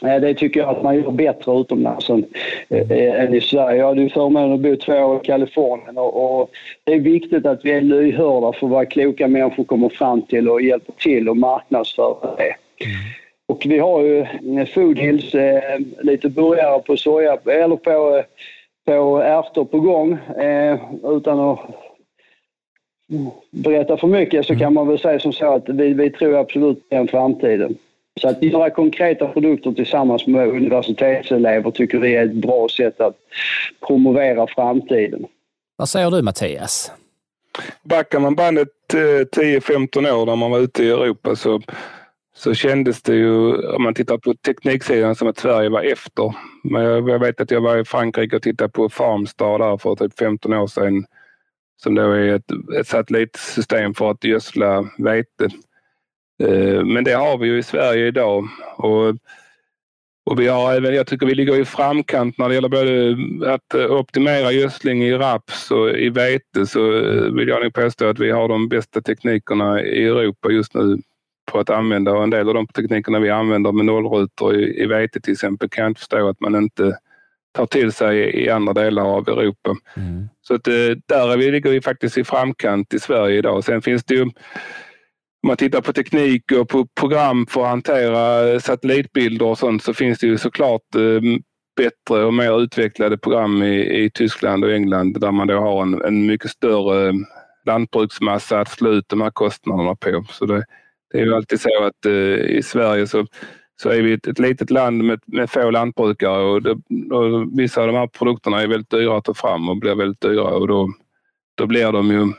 Eh, 0.02 0.20
det 0.20 0.34
tycker 0.34 0.60
jag 0.60 0.68
att 0.68 0.82
man 0.82 0.96
gör 0.96 1.10
bättre 1.10 1.60
utomlands 1.60 2.10
än, 2.10 2.24
äh, 2.68 3.24
än 3.24 3.34
i 3.34 3.40
Sverige. 3.40 3.78
Jag 3.78 3.86
hade 3.86 4.02
ju 4.02 4.08
förmånen 4.08 4.52
att 4.52 4.60
bo 4.60 4.76
två 4.76 4.92
år 4.92 5.20
i 5.22 5.26
Kalifornien 5.26 5.98
och, 5.98 6.40
och, 6.40 6.50
det 6.84 6.92
är 6.92 7.00
viktigt 7.00 7.46
att 7.46 7.64
vi 7.64 7.70
är 7.70 7.80
lyhörda 7.80 8.52
för 8.52 8.66
vad 8.66 8.90
kloka 8.90 9.28
människor 9.28 9.64
kommer 9.64 9.88
fram 9.88 10.22
till 10.22 10.48
och 10.48 10.62
hjälper 10.62 10.92
till 10.92 11.28
och 11.28 11.36
marknadsföra 11.36 12.36
det. 12.36 12.54
Mm. 12.84 12.96
Och 13.48 13.62
vi 13.66 13.78
har 13.78 14.02
ju 14.02 14.20
eh, 14.20 15.78
lite 16.00 16.28
burgare 16.28 16.82
på 16.82 16.96
soja, 16.96 17.38
eller 17.44 17.76
på, 17.76 18.22
på 18.86 19.20
ärtor 19.22 19.64
på 19.64 19.80
gång. 19.80 20.12
Eh, 20.38 20.80
utan 21.04 21.40
att 21.40 21.60
berätta 23.50 23.96
för 23.96 24.06
mycket 24.06 24.46
så 24.46 24.56
kan 24.56 24.74
man 24.74 24.88
väl 24.88 24.98
säga 24.98 25.20
som 25.20 25.32
så 25.32 25.54
att 25.54 25.68
vi, 25.68 25.94
vi 25.94 26.10
tror 26.10 26.36
absolut 26.36 26.88
på 26.88 26.94
den 26.94 27.08
framtiden. 27.08 27.76
Så 28.20 28.28
att 28.28 28.42
göra 28.42 28.70
konkreta 28.70 29.28
produkter 29.28 29.72
tillsammans 29.72 30.26
med 30.26 30.48
universitetselever 30.48 31.70
tycker 31.70 31.98
vi 31.98 32.16
är 32.16 32.24
ett 32.24 32.32
bra 32.32 32.68
sätt 32.68 33.00
att 33.00 33.16
promovera 33.86 34.46
framtiden. 34.46 35.26
Vad 35.76 35.88
säger 35.88 36.10
du 36.10 36.22
Mattias? 36.22 36.92
Backar 37.82 38.20
man 38.20 38.34
bandet 38.34 38.68
10-15 38.92 40.12
år 40.12 40.26
när 40.26 40.36
man 40.36 40.50
var 40.50 40.58
ute 40.58 40.84
i 40.84 40.90
Europa 40.90 41.36
så, 41.36 41.60
så 42.36 42.54
kändes 42.54 43.02
det 43.02 43.14
ju, 43.14 43.56
om 43.68 43.82
man 43.82 43.94
tittar 43.94 44.18
på 44.18 44.34
tekniksidan, 44.34 45.14
som 45.14 45.28
att 45.28 45.38
Sverige 45.38 45.68
var 45.68 45.82
efter. 45.82 46.34
Men 46.64 46.82
jag 46.82 47.18
vet 47.18 47.40
att 47.40 47.50
jag 47.50 47.60
var 47.60 47.76
i 47.78 47.84
Frankrike 47.84 48.36
och 48.36 48.42
tittade 48.42 48.70
på 48.70 48.88
Farmstar 48.88 49.58
där 49.58 49.76
för 49.78 49.94
typ 49.94 50.18
15 50.18 50.52
år 50.52 50.66
sedan 50.66 51.06
som 51.76 51.94
då 51.94 52.02
är 52.12 52.34
ett, 52.34 52.50
ett 52.80 52.86
satellitsystem 52.86 53.94
för 53.94 54.10
att 54.10 54.24
gödsla 54.24 54.90
vete. 54.98 55.44
Eh, 56.42 56.84
men 56.84 57.04
det 57.04 57.12
har 57.12 57.38
vi 57.38 57.46
ju 57.46 57.58
i 57.58 57.62
Sverige 57.62 58.06
idag. 58.06 58.48
Och, 58.76 59.08
och 60.26 60.40
vi 60.40 60.48
har 60.48 60.74
även, 60.74 60.94
jag 60.94 61.06
tycker 61.06 61.26
vi 61.26 61.34
ligger 61.34 61.60
i 61.60 61.64
framkant 61.64 62.38
när 62.38 62.48
det 62.48 62.54
gäller 62.54 62.68
både 62.68 63.54
att 63.54 63.74
optimera 63.74 64.52
gödsling 64.52 65.04
i 65.04 65.14
raps 65.14 65.70
och 65.70 65.90
i 65.90 66.08
vete 66.08 66.66
så 66.66 66.90
vill 67.30 67.48
jag 67.48 67.62
nog 67.62 67.74
påstå 67.74 68.06
att 68.06 68.18
vi 68.18 68.30
har 68.30 68.48
de 68.48 68.68
bästa 68.68 69.00
teknikerna 69.00 69.82
i 69.82 70.06
Europa 70.06 70.50
just 70.50 70.74
nu 70.74 70.98
på 71.56 71.60
att 71.60 71.70
använda 71.70 72.12
och 72.12 72.22
en 72.22 72.30
del 72.30 72.48
av 72.48 72.54
de 72.54 72.66
teknikerna 72.66 73.18
vi 73.18 73.30
använder 73.30 73.72
med 73.72 73.84
nollrutor 73.84 74.54
i, 74.54 74.82
i 74.82 74.86
vete 74.86 75.20
till 75.20 75.32
exempel 75.32 75.68
kan 75.68 75.82
jag 75.82 75.90
inte 75.90 75.98
förstå 75.98 76.28
att 76.28 76.40
man 76.40 76.54
inte 76.54 76.98
tar 77.54 77.66
till 77.66 77.92
sig 77.92 78.18
i 78.18 78.50
andra 78.50 78.72
delar 78.72 79.02
av 79.02 79.28
Europa. 79.28 79.76
Mm. 79.96 80.28
Så 80.42 80.54
att, 80.54 80.68
eh, 80.68 80.72
där 81.06 81.32
är 81.32 81.36
vi, 81.36 81.50
ligger 81.50 81.70
vi 81.70 81.80
faktiskt 81.80 82.18
i 82.18 82.24
framkant 82.24 82.94
i 82.94 82.98
Sverige 82.98 83.38
idag. 83.38 83.64
Sen 83.64 83.82
finns 83.82 84.04
det 84.04 84.14
ju 84.14 84.22
om 84.22 84.32
man 85.46 85.56
tittar 85.56 85.80
på 85.80 85.92
teknik 85.92 86.52
och 86.52 86.68
på 86.68 86.86
program 87.00 87.46
för 87.46 87.62
att 87.62 87.68
hantera 87.68 88.60
satellitbilder 88.60 89.46
och 89.46 89.58
sånt 89.58 89.82
så 89.82 89.94
finns 89.94 90.18
det 90.18 90.26
ju 90.26 90.38
såklart 90.38 90.94
eh, 90.94 91.20
bättre 91.76 92.24
och 92.24 92.34
mer 92.34 92.62
utvecklade 92.62 93.18
program 93.18 93.62
i, 93.62 94.04
i 94.04 94.10
Tyskland 94.10 94.64
och 94.64 94.72
England 94.72 95.20
där 95.20 95.32
man 95.32 95.46
då 95.46 95.60
har 95.60 95.82
en, 95.82 96.02
en 96.04 96.26
mycket 96.26 96.50
större 96.50 97.12
lantbruksmassa 97.66 98.60
att 98.60 98.68
slå 98.68 98.90
ut 98.90 99.08
de 99.08 99.20
här 99.20 99.30
kostnaderna 99.30 99.96
på. 99.96 100.24
Så 100.30 100.46
det, 100.46 100.64
det 101.16 101.22
är 101.22 101.26
ju 101.26 101.34
alltid 101.34 101.60
så 101.60 101.84
att 101.84 102.06
eh, 102.06 102.56
i 102.56 102.60
Sverige 102.64 103.06
så, 103.06 103.26
så 103.82 103.88
är 103.88 104.02
vi 104.02 104.12
ett, 104.12 104.26
ett 104.26 104.38
litet 104.38 104.70
land 104.70 105.04
med, 105.04 105.20
med 105.26 105.50
få 105.50 105.70
lantbrukare 105.70 106.42
och, 106.42 106.62
det, 106.62 106.70
och 107.14 107.58
vissa 107.58 107.80
av 107.80 107.86
de 107.86 107.96
här 107.96 108.06
produkterna 108.06 108.62
är 108.62 108.68
väldigt 108.68 108.90
dyra 108.90 109.18
att 109.18 109.24
ta 109.24 109.34
fram 109.34 109.68
och 109.68 109.76
blir 109.76 109.94
väldigt 109.94 110.20
dyra 110.20 110.42
och 110.42 110.68
då, 110.68 110.88
då 111.54 111.66
blir 111.66 111.92
de 111.92 112.10
ju 112.10 112.32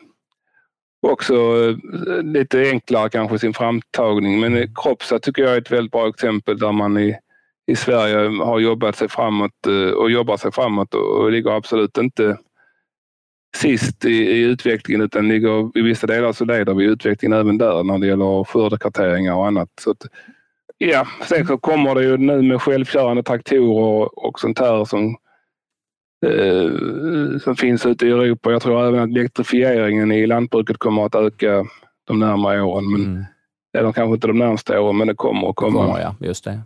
också 1.07 1.35
eh, 1.35 2.23
lite 2.23 2.69
enklare 2.69 3.09
kanske 3.09 3.39
sin 3.39 3.53
framtagning. 3.53 4.39
Men 4.39 4.75
Kropsa 4.75 5.19
tycker 5.19 5.43
jag 5.43 5.53
är 5.53 5.61
ett 5.61 5.71
väldigt 5.71 5.91
bra 5.91 6.09
exempel 6.09 6.59
där 6.59 6.71
man 6.71 6.97
i, 6.97 7.15
i 7.67 7.75
Sverige 7.75 8.43
har 8.43 8.59
jobbat 8.59 8.95
sig 8.95 9.09
framåt 9.09 9.67
eh, 9.67 9.91
och 9.91 10.11
jobbar 10.11 10.37
sig 10.37 10.51
framåt 10.51 10.93
och 10.93 11.31
ligger 11.31 11.51
absolut 11.51 11.97
inte 11.97 12.37
sist 13.57 14.05
i, 14.05 14.09
i 14.09 14.41
utvecklingen 14.41 15.01
utan 15.01 15.27
ligger 15.27 15.77
i 15.77 15.81
vissa 15.81 16.07
delar 16.07 16.31
så 16.33 16.45
leder 16.45 16.73
vi 16.73 16.85
utvecklingen 16.85 17.39
även 17.39 17.57
där 17.57 17.83
när 17.83 17.97
det 17.97 18.07
gäller 18.07 18.43
skördekarteringar 18.43 19.33
och 19.33 19.47
annat. 19.47 19.69
Så 19.81 19.91
att, 19.91 20.05
ja, 20.77 21.07
sen 21.29 21.47
så 21.47 21.57
kommer 21.57 21.95
det 21.95 22.03
ju 22.03 22.17
nu 22.17 22.41
med 22.41 22.61
självkörande 22.61 23.23
traktorer 23.23 24.19
och 24.25 24.39
sånt 24.39 24.59
här 24.59 24.85
som 24.85 25.17
eh, 26.25 27.39
som 27.39 27.55
finns 27.55 27.85
ute 27.85 28.07
i 28.07 28.09
Europa. 28.09 28.51
Jag 28.51 28.61
tror 28.61 28.87
även 28.87 28.99
att 28.99 29.09
elektrifieringen 29.09 30.11
i 30.11 30.27
lantbruket 30.27 30.77
kommer 30.77 31.05
att 31.05 31.15
öka 31.15 31.65
de 32.07 32.19
närmare 32.19 32.61
åren. 32.61 32.91
Men, 32.91 33.05
mm. 33.05 33.25
Eller 33.77 33.91
kanske 33.91 34.13
inte 34.13 34.27
de 34.27 34.37
närmaste 34.37 34.79
åren, 34.79 34.97
men 34.97 35.07
det 35.07 35.15
kommer 35.15 35.49
att 35.49 35.55
komma. 35.55 35.85
Kommer, 35.85 35.99
ja, 35.99 36.15
just 36.19 36.43
det. 36.43 36.61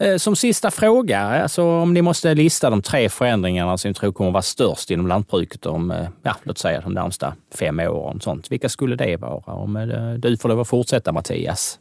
Eh, 0.00 0.16
som 0.16 0.36
sista 0.36 0.70
fråga, 0.70 1.20
alltså 1.20 1.62
om 1.64 1.94
ni 1.94 2.02
måste 2.02 2.34
lista 2.34 2.70
de 2.70 2.82
tre 2.82 3.08
förändringarna 3.08 3.78
som 3.78 3.88
ni 3.88 3.94
tror 3.94 4.12
kommer 4.12 4.30
vara 4.30 4.42
störst 4.42 4.90
inom 4.90 5.06
lantbruket 5.06 5.66
om, 5.66 5.90
eh, 5.90 6.08
ja, 6.22 6.36
låt 6.42 6.58
säga 6.58 6.80
de 6.80 6.92
närmsta 6.92 7.34
fem 7.54 7.80
åren. 7.80 8.20
Sånt. 8.20 8.52
Vilka 8.52 8.68
skulle 8.68 8.96
det 8.96 9.16
vara? 9.16 9.54
Om 9.54 9.76
eh, 9.76 10.12
du 10.12 10.36
får 10.36 10.48
lov 10.48 10.60
att 10.60 10.68
fortsätta 10.68 11.12
Mattias. 11.12 11.78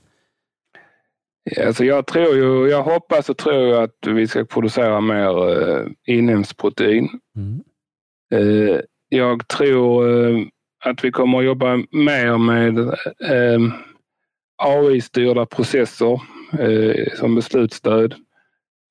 Alltså 1.66 1.86
jag 1.86 2.08
tror 2.08 2.36
ju, 2.36 2.70
jag 2.70 2.84
hoppas 2.84 3.30
och 3.30 3.38
tror 3.38 3.84
att 3.84 3.96
vi 4.08 4.28
ska 4.28 4.46
producera 4.46 5.02
mer 5.02 5.34
inhemskt 6.08 6.58
protein. 6.58 7.10
Mm. 7.36 7.62
Jag 9.10 9.48
tror 9.48 10.06
att 10.86 11.04
vi 11.04 11.12
kommer 11.12 11.40
att 11.40 11.46
jobba 11.46 11.76
mer 11.92 12.38
med 12.38 12.96
AI-styrda 14.58 15.46
processer 15.46 16.22
som 17.16 17.36
beslutsstöd. 17.36 18.16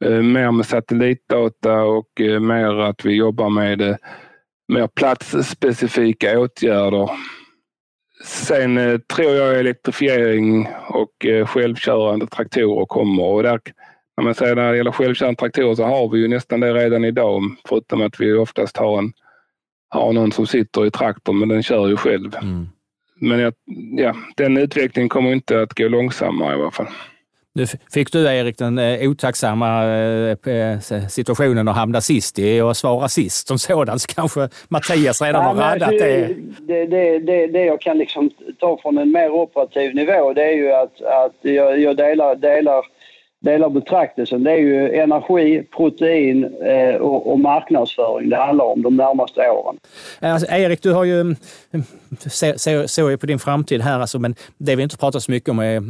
Eh, 0.05 0.23
mer 0.23 0.51
med 0.51 0.67
satellitdata 0.67 1.83
och 1.83 2.21
eh, 2.21 2.41
mer 2.41 2.81
att 2.81 3.05
vi 3.05 3.15
jobbar 3.15 3.51
med 3.51 3.81
eh, 3.81 3.97
mer 4.69 4.87
platsspecifika 4.87 6.41
åtgärder 6.41 7.11
Sen 8.25 8.79
eh, 8.79 8.99
tror 8.99 9.35
jag 9.35 9.61
elektrifiering 9.61 10.69
och 10.89 11.27
eh, 11.27 11.47
självkörande 11.47 12.27
traktorer 12.27 12.87
kommer. 12.87 13.23
Och 13.23 13.43
där, 13.43 13.61
när 14.17 14.25
man 14.25 14.35
säger 14.35 14.57
när 14.57 14.71
det 14.71 14.77
gäller 14.77 14.93
självkörande 14.93 15.39
traktorer 15.41 15.75
så 15.75 15.85
har 15.85 16.09
vi 16.09 16.19
ju 16.19 16.29
nästan 16.29 16.61
det 16.61 16.75
redan 16.75 17.05
idag. 17.05 17.43
Förutom 17.69 18.03
att 18.03 18.21
vi 18.21 18.33
oftast 18.33 18.77
har, 18.77 18.99
en, 18.99 19.13
har 19.89 20.13
någon 20.13 20.33
som 20.33 20.47
sitter 20.47 20.87
i 20.87 20.91
traktorn 20.91 21.39
men 21.39 21.49
den 21.49 21.63
kör 21.63 21.89
ju 21.89 21.97
själv. 21.97 22.37
Mm. 22.43 22.69
Men 23.21 23.39
jag, 23.39 23.55
ja, 23.97 24.17
den 24.37 24.57
utvecklingen 24.57 25.09
kommer 25.09 25.33
inte 25.33 25.63
att 25.63 25.75
gå 25.75 25.89
långsammare 25.89 26.59
i 26.59 26.61
alla 26.61 26.71
fall. 26.71 26.89
Nu 27.57 27.67
fick 27.93 28.13
du, 28.13 28.27
Erik, 28.27 28.59
den 28.59 28.79
eh, 28.79 29.11
otacksamma 29.11 29.85
eh, 29.85 30.79
situationen 31.09 31.69
att 31.69 31.77
hamna 31.77 32.01
sist 32.01 32.39
i 32.39 32.61
och 32.61 32.77
svara 32.77 33.09
sist 33.09 33.49
som 33.49 33.59
sådan. 33.59 33.99
Så 33.99 34.09
kanske 34.15 34.49
Mattias 34.69 35.23
redan 35.23 35.45
har 35.45 35.55
räddat 35.55 35.91
det. 35.91 36.35
Det, 36.61 36.87
det, 36.87 37.19
det. 37.19 37.47
det 37.47 37.65
jag 37.65 37.81
kan 37.81 37.99
liksom 37.99 38.31
ta 38.61 38.79
från 38.83 38.99
en 38.99 39.13
mer 39.13 39.31
operativ 39.31 39.95
nivå 39.95 40.33
det 40.33 40.43
är 40.43 40.55
ju 40.55 40.73
att, 40.73 41.03
att 41.03 41.37
jag, 41.43 41.81
jag 41.81 41.97
delar, 41.97 42.35
delar, 42.35 42.85
delar 43.41 43.69
betraktelsen. 43.69 44.45
Det 44.45 44.51
är 44.51 44.59
ju 44.59 44.95
energi, 44.95 45.63
protein 45.77 46.45
eh, 46.45 46.95
och, 46.95 47.33
och, 47.33 47.41
marknadsföring 47.41 48.31
det 48.31 48.37
handlar 48.37 48.65
om 48.65 48.83
de 48.83 48.97
närmaste 48.97 49.51
åren. 49.51 49.79
Alltså, 50.21 50.53
Erik, 50.53 50.83
du 50.83 50.93
har 50.93 51.05
ju, 51.05 51.35
såg 52.27 52.61
så, 52.61 52.89
så 52.89 53.19
på 53.19 53.27
din 53.27 53.39
framtid 53.39 53.81
här, 53.81 54.01
alltså, 54.01 54.19
men 54.19 54.35
det 54.59 54.77
vi 54.77 54.83
inte 54.83 54.97
pratat 54.97 55.23
så 55.23 55.31
mycket 55.31 55.49
om 55.49 55.59
är 55.59 55.83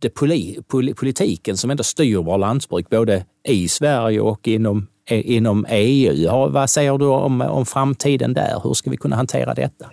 det 0.00 0.14
poli, 0.14 0.56
poli, 0.68 0.94
politiken 0.94 1.56
som 1.56 1.70
ändå 1.70 1.82
styr 1.82 2.16
vår 2.16 2.38
lantbruk, 2.38 2.88
både 2.88 3.24
i 3.48 3.68
Sverige 3.68 4.20
och 4.20 4.48
inom, 4.48 4.86
inom 5.10 5.66
EU. 5.70 6.48
Vad 6.48 6.70
säger 6.70 6.98
du 6.98 7.06
om, 7.06 7.40
om 7.40 7.66
framtiden 7.66 8.34
där? 8.34 8.60
Hur 8.64 8.74
ska 8.74 8.90
vi 8.90 8.96
kunna 8.96 9.16
hantera 9.16 9.54
detta? 9.54 9.86